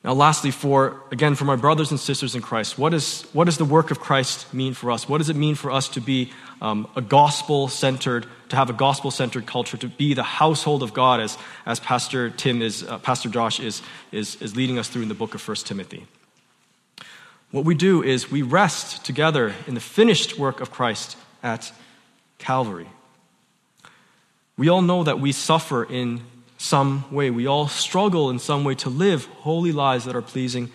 Now, 0.05 0.13
lastly, 0.13 0.49
for 0.49 1.01
again, 1.11 1.35
for 1.35 1.43
my 1.43 1.57
brothers 1.57 1.91
and 1.91 1.99
sisters 1.99 2.33
in 2.33 2.41
Christ, 2.41 2.77
what, 2.77 2.93
is, 2.93 3.23
what 3.33 3.43
does 3.43 3.57
the 3.57 3.65
work 3.65 3.91
of 3.91 3.99
Christ 3.99 4.53
mean 4.53 4.73
for 4.73 4.89
us? 4.89 5.07
What 5.09 5.17
does 5.17 5.29
it 5.29 5.35
mean 5.35 5.55
for 5.55 5.69
us 5.69 5.89
to 5.89 5.99
be 5.99 6.31
um, 6.61 6.87
a 6.95 7.01
gospel 7.01 7.67
centered, 7.67 8.25
to 8.47 8.55
have 8.55 8.69
a 8.69 8.73
gospel 8.73 9.11
centered 9.11 9.45
culture, 9.45 9.75
to 9.75 9.89
be 9.89 10.13
the 10.13 10.23
household 10.23 10.81
of 10.81 10.93
God, 10.93 11.19
as, 11.19 11.37
as 11.65 11.81
Pastor 11.81 12.29
Tim 12.29 12.61
is, 12.61 12.83
uh, 12.83 12.99
Pastor 12.99 13.27
Josh 13.27 13.59
is, 13.59 13.81
is, 14.13 14.41
is 14.41 14.55
leading 14.55 14.79
us 14.79 14.87
through 14.87 15.01
in 15.01 15.09
the 15.09 15.13
book 15.13 15.35
of 15.35 15.45
1 15.45 15.57
Timothy? 15.57 16.07
What 17.51 17.65
we 17.65 17.75
do 17.75 18.01
is 18.01 18.31
we 18.31 18.43
rest 18.43 19.03
together 19.03 19.53
in 19.67 19.73
the 19.73 19.81
finished 19.81 20.39
work 20.39 20.61
of 20.61 20.71
Christ 20.71 21.17
at 21.43 21.73
Calvary. 22.43 22.89
We 24.57 24.67
all 24.67 24.81
know 24.81 25.03
that 25.03 25.19
we 25.19 25.31
suffer 25.31 25.83
in 25.83 26.21
some 26.57 27.05
way. 27.09 27.31
We 27.31 27.47
all 27.47 27.67
struggle 27.67 28.29
in 28.29 28.37
some 28.37 28.65
way 28.65 28.75
to 28.75 28.89
live 28.89 29.25
holy 29.25 29.71
lives 29.71 30.05
that 30.05 30.15
are 30.15 30.21
pleasing 30.21 30.69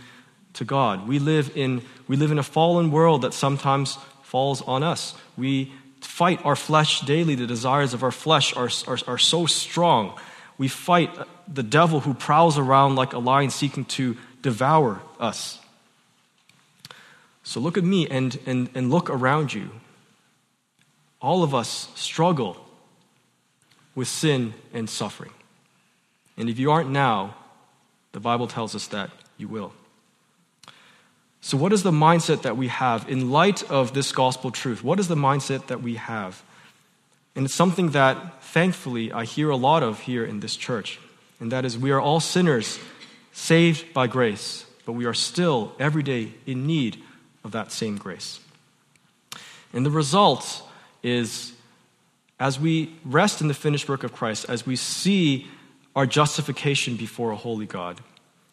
to 0.54 0.64
God. 0.64 1.06
We 1.06 1.18
live 1.18 1.52
in, 1.54 1.82
we 2.08 2.16
live 2.16 2.32
in 2.32 2.38
a 2.38 2.42
fallen 2.42 2.90
world 2.90 3.22
that 3.22 3.34
sometimes 3.34 3.98
falls 4.22 4.62
on 4.62 4.82
us. 4.82 5.14
We 5.36 5.72
fight 6.00 6.44
our 6.44 6.56
flesh 6.56 7.02
daily. 7.02 7.34
The 7.34 7.46
desires 7.46 7.92
of 7.94 8.02
our 8.02 8.10
flesh 8.10 8.56
are, 8.56 8.70
are, 8.86 8.98
are 9.06 9.18
so 9.18 9.46
strong. 9.46 10.18
We 10.56 10.68
fight 10.68 11.10
the 11.46 11.62
devil 11.62 12.00
who 12.00 12.14
prowls 12.14 12.58
around 12.58 12.96
like 12.96 13.12
a 13.12 13.18
lion 13.18 13.50
seeking 13.50 13.84
to 13.96 14.16
devour 14.42 15.00
us. 15.20 15.58
So 17.42 17.60
look 17.60 17.78
at 17.78 17.84
me 17.84 18.08
and, 18.08 18.38
and, 18.46 18.68
and 18.74 18.90
look 18.90 19.10
around 19.10 19.52
you. 19.52 19.70
All 21.20 21.42
of 21.42 21.54
us 21.54 21.88
struggle 21.94 22.56
with 23.94 24.08
sin 24.08 24.54
and 24.72 24.88
suffering. 24.88 25.32
And 26.36 26.48
if 26.48 26.58
you 26.58 26.70
aren't 26.70 26.90
now, 26.90 27.34
the 28.12 28.20
Bible 28.20 28.46
tells 28.46 28.74
us 28.74 28.86
that 28.88 29.10
you 29.36 29.48
will. 29.48 29.72
So, 31.40 31.56
what 31.56 31.72
is 31.72 31.82
the 31.82 31.90
mindset 31.90 32.42
that 32.42 32.56
we 32.56 32.68
have 32.68 33.08
in 33.08 33.30
light 33.30 33.68
of 33.70 33.94
this 33.94 34.12
gospel 34.12 34.50
truth? 34.50 34.82
What 34.82 35.00
is 35.00 35.08
the 35.08 35.16
mindset 35.16 35.66
that 35.66 35.82
we 35.82 35.96
have? 35.96 36.42
And 37.34 37.44
it's 37.44 37.54
something 37.54 37.90
that, 37.90 38.42
thankfully, 38.42 39.12
I 39.12 39.24
hear 39.24 39.50
a 39.50 39.56
lot 39.56 39.82
of 39.82 40.00
here 40.00 40.24
in 40.24 40.40
this 40.40 40.56
church. 40.56 40.98
And 41.40 41.52
that 41.52 41.64
is, 41.64 41.78
we 41.78 41.92
are 41.92 42.00
all 42.00 42.20
sinners 42.20 42.78
saved 43.32 43.94
by 43.94 44.08
grace, 44.08 44.66
but 44.84 44.92
we 44.92 45.04
are 45.04 45.14
still 45.14 45.72
every 45.78 46.02
day 46.02 46.32
in 46.46 46.66
need 46.66 47.02
of 47.44 47.52
that 47.52 47.70
same 47.70 47.96
grace. 47.96 48.40
And 49.72 49.86
the 49.86 49.90
result 49.90 50.67
is, 51.02 51.52
as 52.38 52.58
we 52.58 52.94
rest 53.04 53.40
in 53.40 53.48
the 53.48 53.54
finished 53.54 53.88
work 53.88 54.04
of 54.04 54.12
Christ, 54.12 54.46
as 54.48 54.66
we 54.66 54.76
see 54.76 55.46
our 55.94 56.06
justification 56.06 56.96
before 56.96 57.30
a 57.30 57.36
holy 57.36 57.66
God, 57.66 58.00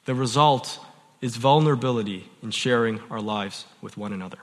the 0.06 0.16
result 0.16 0.80
is 1.22 1.36
vulnerability 1.38 2.30
in 2.44 2.52
sharing 2.52 3.00
our 3.10 3.22
lives 3.22 3.66
with 3.82 3.98
one 3.98 4.14
another. 4.14 4.38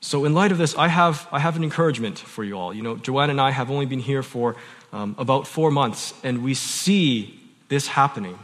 So, 0.00 0.26
in 0.26 0.34
light 0.34 0.52
of 0.52 0.58
this, 0.58 0.76
I 0.76 0.88
have, 0.88 1.26
I 1.32 1.38
have 1.38 1.56
an 1.56 1.64
encouragement 1.64 2.18
for 2.18 2.44
you 2.44 2.58
all. 2.58 2.74
You 2.74 2.82
know, 2.82 2.96
Joanne 2.96 3.30
and 3.30 3.40
I 3.40 3.50
have 3.52 3.70
only 3.70 3.86
been 3.86 4.00
here 4.00 4.22
for 4.22 4.54
um, 4.92 5.14
about 5.16 5.46
four 5.46 5.70
months, 5.70 6.12
and 6.22 6.44
we 6.44 6.52
see 6.52 7.40
this 7.68 7.86
happening. 7.86 8.38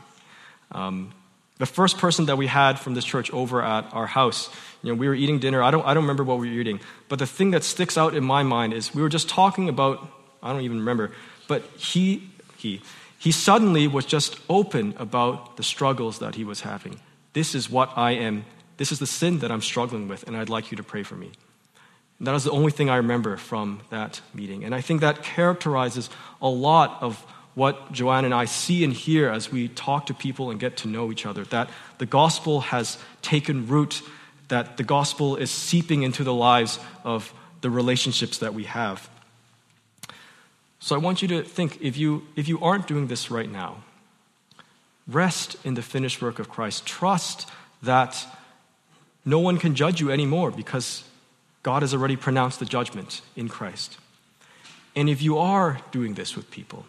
Um, 0.73 1.13
the 1.61 1.67
first 1.67 1.99
person 1.99 2.25
that 2.25 2.39
we 2.39 2.47
had 2.47 2.79
from 2.79 2.95
this 2.95 3.05
church 3.05 3.31
over 3.33 3.61
at 3.63 3.93
our 3.93 4.07
house, 4.07 4.49
you 4.83 4.91
know, 4.91 4.99
we 4.99 5.07
were 5.07 5.15
eating 5.15 5.39
dinner. 5.39 5.63
I 5.63 5.71
don't, 5.71 5.87
I 5.87 5.93
don't 5.93 6.05
remember 6.05 6.25
what 6.25 6.39
we 6.39 6.49
were 6.49 6.59
eating, 6.59 6.81
but 7.11 7.19
the 7.19 7.27
thing 7.27 7.51
that 7.51 7.65
sticks 7.65 7.99
out 7.99 8.15
in 8.15 8.25
my 8.25 8.43
mind 8.43 8.73
is 8.73 8.95
we 8.95 9.03
were 9.03 9.11
just 9.11 9.29
talking 9.29 9.69
about, 9.69 10.09
I 10.43 10.55
don't 10.55 10.63
even 10.63 10.79
remember, 10.79 11.13
but 11.49 11.63
he, 11.77 12.31
he, 12.57 12.81
he 13.19 13.31
suddenly 13.31 13.87
was 13.87 14.07
just 14.07 14.41
open 14.49 14.95
about 14.97 15.59
the 15.59 15.63
struggles 15.63 16.19
that 16.21 16.35
he 16.35 16.45
was 16.45 16.63
having. 16.63 16.99
This 17.35 17.55
is 17.55 17.69
what 17.69 17.93
I 17.95 18.13
am, 18.13 18.47
this 18.79 18.91
is 18.91 18.99
the 18.99 19.07
sin 19.07 19.41
that 19.41 19.53
I'm 19.53 19.61
struggling 19.61 20.09
with, 20.09 20.27
and 20.27 20.39
I'd 20.39 20.49
like 20.49 20.71
you 20.71 20.79
to 20.79 20.83
pray 20.83 21.03
for 21.03 21.15
me. 21.15 21.31
And 22.19 22.27
that 22.27 22.35
is 22.35 22.45
the 22.45 22.53
only 22.53 22.73
thing 22.73 22.89
I 22.89 22.97
remember 22.97 23.37
from 23.37 23.83
that 23.91 24.23
meeting. 24.33 24.65
And 24.65 24.75
I 24.75 24.81
think 24.81 25.03
that 25.03 25.23
characterizes 25.23 26.09
a 26.41 26.49
lot 26.49 27.03
of 27.03 27.23
what 27.55 27.93
Joanne 27.93 28.25
and 28.25 28.35
I 28.35 28.45
see 28.45 28.85
and 28.85 28.93
hear 28.93 29.29
as 29.29 29.51
we 29.51 29.69
talk 29.69 30.07
to 30.07 30.15
people 30.15 30.51
and 30.51 30.61
get 30.61 30.77
to 30.79 30.89
know 30.89 31.11
each 31.11 31.27
other 31.27 31.45
that 31.47 31.69
the 31.99 32.07
gospel 32.07 32.61
has 32.61 32.99
taken 33.23 33.67
root, 33.67 34.03
that 34.49 34.77
the 34.77 34.85
gospel 34.85 35.37
is 35.37 35.51
seeping 35.51 36.03
into 36.03 36.25
the 36.25 36.35
lives 36.35 36.79
of 37.05 37.35
the 37.61 37.71
relationships 37.71 38.39
that 38.39 38.55
we 38.55 38.65
have. 38.65 39.09
So 40.79 40.95
I 40.95 40.99
want 40.99 41.21
you 41.21 41.29
to 41.29 41.43
think 41.43 41.79
if 41.83 41.97
you, 41.97 42.27
if 42.37 42.49
you 42.49 42.59
aren't 42.61 42.87
doing 42.87 43.09
this 43.09 43.31
right 43.31 43.51
now, 43.51 43.83
rest 45.07 45.57
in 45.65 45.75
the 45.75 45.83
finished 45.83 46.23
work 46.23 46.39
of 46.39 46.49
Christ. 46.49 46.87
Trust 46.87 47.49
that 47.83 48.27
no 49.25 49.39
one 49.39 49.59
can 49.59 49.75
judge 49.75 50.01
you 50.01 50.11
anymore 50.11 50.51
because 50.51 51.05
God 51.63 51.83
has 51.83 51.93
already 51.93 52.17
pronounced 52.17 52.59
the 52.59 52.65
judgment 52.65 53.21
in 53.37 53.49
Christ. 53.49 53.99
And 54.97 55.09
if 55.09 55.21
you 55.21 55.39
are 55.39 55.81
doing 55.93 56.15
this 56.15 56.35
with 56.35 56.51
people, 56.51 56.87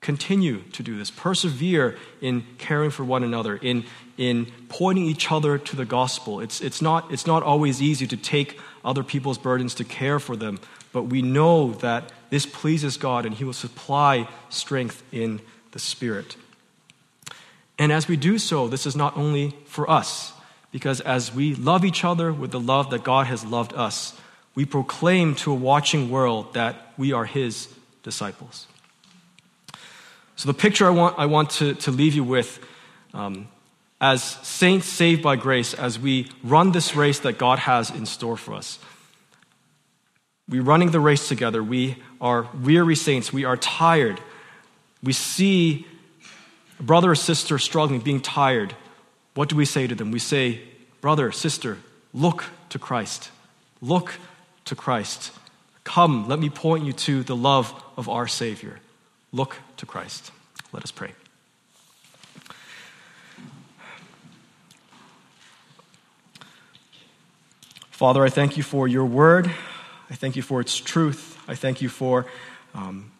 continue 0.00 0.62
to 0.72 0.82
do 0.82 0.96
this. 0.96 1.10
Persevere 1.10 1.96
in 2.20 2.44
caring 2.58 2.90
for 2.90 3.04
one 3.04 3.24
another, 3.24 3.56
in, 3.56 3.84
in 4.16 4.46
pointing 4.68 5.04
each 5.04 5.30
other 5.30 5.58
to 5.58 5.76
the 5.76 5.84
gospel. 5.84 6.40
It's, 6.40 6.60
it's, 6.60 6.80
not, 6.80 7.12
it's 7.12 7.26
not 7.26 7.42
always 7.42 7.82
easy 7.82 8.06
to 8.06 8.16
take 8.16 8.58
other 8.84 9.02
people's 9.02 9.38
burdens 9.38 9.74
to 9.74 9.84
care 9.84 10.18
for 10.18 10.36
them, 10.36 10.60
but 10.92 11.04
we 11.04 11.22
know 11.22 11.72
that 11.74 12.12
this 12.30 12.46
pleases 12.46 12.96
God 12.96 13.26
and 13.26 13.34
He 13.34 13.44
will 13.44 13.52
supply 13.52 14.28
strength 14.48 15.02
in 15.12 15.40
the 15.72 15.78
Spirit. 15.78 16.36
And 17.78 17.92
as 17.92 18.08
we 18.08 18.16
do 18.16 18.38
so, 18.38 18.68
this 18.68 18.86
is 18.86 18.96
not 18.96 19.16
only 19.16 19.54
for 19.66 19.88
us, 19.90 20.32
because 20.72 21.00
as 21.00 21.34
we 21.34 21.54
love 21.54 21.84
each 21.84 22.04
other 22.04 22.32
with 22.32 22.50
the 22.50 22.60
love 22.60 22.90
that 22.90 23.04
God 23.04 23.26
has 23.26 23.44
loved 23.44 23.72
us, 23.74 24.18
we 24.54 24.64
proclaim 24.64 25.34
to 25.36 25.52
a 25.52 25.54
watching 25.54 26.10
world 26.10 26.54
that 26.54 26.92
we 26.96 27.12
are 27.12 27.24
His 27.24 27.68
disciples. 28.02 28.66
So, 30.38 30.46
the 30.46 30.54
picture 30.54 30.86
I 30.86 30.90
want, 30.90 31.18
I 31.18 31.26
want 31.26 31.50
to, 31.58 31.74
to 31.74 31.90
leave 31.90 32.14
you 32.14 32.22
with 32.22 32.64
um, 33.12 33.48
as 34.00 34.22
saints 34.22 34.86
saved 34.86 35.20
by 35.20 35.34
grace, 35.34 35.74
as 35.74 35.98
we 35.98 36.30
run 36.44 36.70
this 36.70 36.94
race 36.94 37.18
that 37.18 37.38
God 37.38 37.58
has 37.58 37.90
in 37.90 38.06
store 38.06 38.36
for 38.36 38.54
us. 38.54 38.78
We're 40.48 40.62
running 40.62 40.92
the 40.92 41.00
race 41.00 41.26
together. 41.26 41.60
We 41.60 41.96
are 42.20 42.48
weary 42.62 42.94
saints. 42.94 43.32
We 43.32 43.46
are 43.46 43.56
tired. 43.56 44.20
We 45.02 45.12
see 45.12 45.88
a 46.78 46.84
brother 46.84 47.10
or 47.10 47.16
sister 47.16 47.58
struggling, 47.58 47.98
being 47.98 48.20
tired. 48.20 48.76
What 49.34 49.48
do 49.48 49.56
we 49.56 49.64
say 49.64 49.88
to 49.88 49.96
them? 49.96 50.12
We 50.12 50.20
say, 50.20 50.60
Brother, 51.00 51.32
sister, 51.32 51.78
look 52.14 52.44
to 52.68 52.78
Christ. 52.78 53.32
Look 53.82 54.14
to 54.66 54.76
Christ. 54.76 55.32
Come, 55.82 56.28
let 56.28 56.38
me 56.38 56.48
point 56.48 56.84
you 56.84 56.92
to 56.92 57.24
the 57.24 57.34
love 57.34 57.74
of 57.96 58.08
our 58.08 58.28
Savior. 58.28 58.78
Look 59.32 59.56
to 59.76 59.86
Christ. 59.86 60.30
Let 60.72 60.82
us 60.82 60.90
pray. 60.90 61.12
Father, 67.90 68.24
I 68.24 68.30
thank 68.30 68.56
you 68.56 68.62
for 68.62 68.86
your 68.86 69.04
word. 69.04 69.50
I 70.08 70.14
thank 70.14 70.36
you 70.36 70.42
for 70.42 70.60
its 70.60 70.76
truth. 70.76 71.36
I 71.48 71.54
thank 71.54 71.82
you 71.82 71.88
for 71.88 72.26
um, 72.74 73.10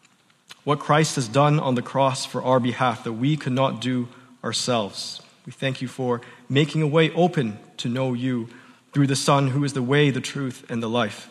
what 0.64 0.78
Christ 0.78 1.16
has 1.16 1.26
done 1.26 1.58
on 1.58 1.74
the 1.74 1.82
cross 1.82 2.24
for 2.24 2.42
our 2.42 2.60
behalf 2.60 3.04
that 3.04 3.14
we 3.14 3.36
could 3.36 3.52
not 3.52 3.80
do 3.80 4.08
ourselves. 4.44 5.20
We 5.46 5.52
thank 5.52 5.82
you 5.82 5.88
for 5.88 6.20
making 6.48 6.82
a 6.82 6.86
way 6.86 7.10
open 7.10 7.58
to 7.78 7.88
know 7.88 8.14
you 8.14 8.48
through 8.92 9.08
the 9.08 9.16
Son, 9.16 9.48
who 9.48 9.64
is 9.64 9.72
the 9.72 9.82
way, 9.82 10.10
the 10.10 10.20
truth, 10.20 10.64
and 10.68 10.82
the 10.82 10.88
life. 10.88 11.28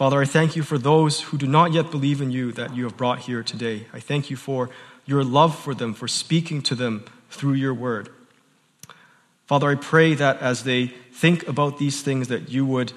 Father, 0.00 0.22
I 0.22 0.24
thank 0.24 0.56
you 0.56 0.62
for 0.62 0.78
those 0.78 1.20
who 1.20 1.36
do 1.36 1.46
not 1.46 1.74
yet 1.74 1.90
believe 1.90 2.22
in 2.22 2.30
you 2.30 2.52
that 2.52 2.74
you 2.74 2.84
have 2.84 2.96
brought 2.96 3.18
here 3.18 3.42
today. 3.42 3.84
I 3.92 4.00
thank 4.00 4.30
you 4.30 4.36
for 4.36 4.70
your 5.04 5.22
love 5.22 5.54
for 5.54 5.74
them, 5.74 5.92
for 5.92 6.08
speaking 6.08 6.62
to 6.62 6.74
them 6.74 7.04
through 7.28 7.52
your 7.52 7.74
word. 7.74 8.08
Father, 9.44 9.68
I 9.68 9.74
pray 9.74 10.14
that 10.14 10.40
as 10.40 10.64
they 10.64 10.86
think 11.12 11.46
about 11.46 11.76
these 11.76 12.00
things, 12.00 12.28
that 12.28 12.48
you 12.48 12.64
would 12.64 12.94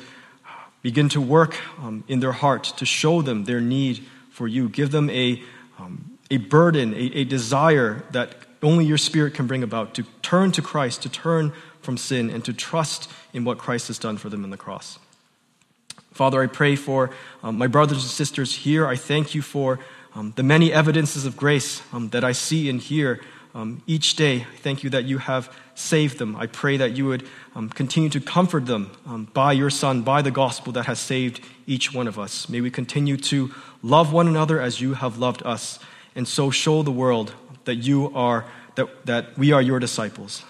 Begin 0.84 1.08
to 1.10 1.22
work 1.22 1.58
um, 1.82 2.04
in 2.10 2.20
their 2.20 2.34
heart 2.34 2.66
to 2.76 2.86
show 2.86 3.22
them 3.22 3.46
their 3.46 3.62
need 3.62 4.06
for 4.30 4.50
you. 4.50 4.68
Give 4.68 4.92
them 4.92 5.10
a, 5.10 5.42
um, 5.80 6.20
a 6.30 6.38
burden, 6.38 6.94
a, 6.94 7.20
a 7.20 7.24
desire 7.24 8.04
that 8.12 8.36
only 8.62 8.84
your 8.84 8.98
Spirit 8.98 9.34
can 9.34 9.48
bring 9.48 9.64
about 9.64 9.94
to 9.94 10.04
turn 10.22 10.52
to 10.52 10.62
Christ, 10.62 11.02
to 11.04 11.10
turn 11.10 11.54
from 11.82 11.96
sin, 11.96 12.30
and 12.30 12.44
to 12.44 12.52
trust 12.52 13.10
in 13.32 13.46
what 13.46 13.58
Christ 13.58 13.88
has 13.88 13.98
done 13.98 14.18
for 14.18 14.28
them 14.28 14.44
in 14.44 14.50
the 14.50 14.58
cross. 14.58 15.00
Father, 16.14 16.44
I 16.44 16.48
pray 16.48 16.76
for 16.76 17.10
um, 17.42 17.58
my 17.58 17.66
brothers 17.66 18.04
and 18.04 18.12
sisters 18.12 18.54
here. 18.54 18.86
I 18.86 18.96
thank 18.96 19.34
you 19.34 19.42
for 19.42 19.80
um, 20.14 20.32
the 20.36 20.44
many 20.44 20.72
evidences 20.72 21.26
of 21.26 21.36
grace 21.36 21.82
um, 21.92 22.10
that 22.10 22.24
I 22.24 22.34
see 22.34 22.70
and 22.70 22.80
hear 22.80 23.20
um, 23.56 23.82
each 23.88 24.16
day. 24.16 24.42
I 24.42 24.58
thank 24.58 24.84
you 24.84 24.92
that 24.92 25.06
you 25.06 25.18
have 25.18 25.52
saved 25.74 26.20
them. 26.20 26.36
I 26.36 26.46
pray 26.46 26.78
that 26.78 26.96
you 26.96 27.08
would 27.08 27.28
um, 27.56 27.68
continue 27.68 28.10
to 28.10 28.20
comfort 28.20 28.68
them 28.68 28.92
um, 29.08 29.28
by 29.34 29.54
your 29.54 29.72
Son, 29.72 30.04
by 30.04 30.22
the 30.22 30.30
gospel 30.30 30.72
that 30.74 30.86
has 30.86 31.00
saved 31.00 31.44
each 31.66 31.96
one 31.96 32.08
of 32.08 32.20
us. 32.20 32.48
May 32.48 32.62
we 32.62 32.70
continue 32.70 33.18
to 33.18 33.52
love 33.82 34.14
one 34.14 34.28
another 34.28 34.62
as 34.62 34.80
you 34.80 34.94
have 34.94 35.18
loved 35.18 35.42
us, 35.44 35.80
and 36.16 36.28
so 36.28 36.52
show 36.52 36.84
the 36.84 36.92
world 36.92 37.34
that 37.66 37.78
you 37.78 38.12
are 38.14 38.46
that, 38.76 39.06
that 39.08 39.36
we 39.36 39.52
are 39.52 39.62
your 39.62 39.80
disciples, 39.80 40.44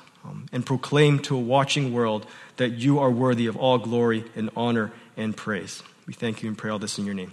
and 0.51 0.65
proclaim 0.65 1.19
to 1.19 1.35
a 1.35 1.39
watching 1.39 1.93
world 1.93 2.25
that 2.55 2.71
you 2.71 2.99
are 2.99 3.11
worthy 3.11 3.47
of 3.47 3.57
all 3.57 3.77
glory 3.77 4.23
and 4.35 4.49
honor 4.55 4.91
and 5.17 5.35
praise. 5.35 5.83
We 6.07 6.13
thank 6.13 6.43
you 6.43 6.49
and 6.49 6.57
pray 6.57 6.69
all 6.69 6.79
this 6.79 6.97
in 6.97 7.05
your 7.05 7.15
name. 7.15 7.31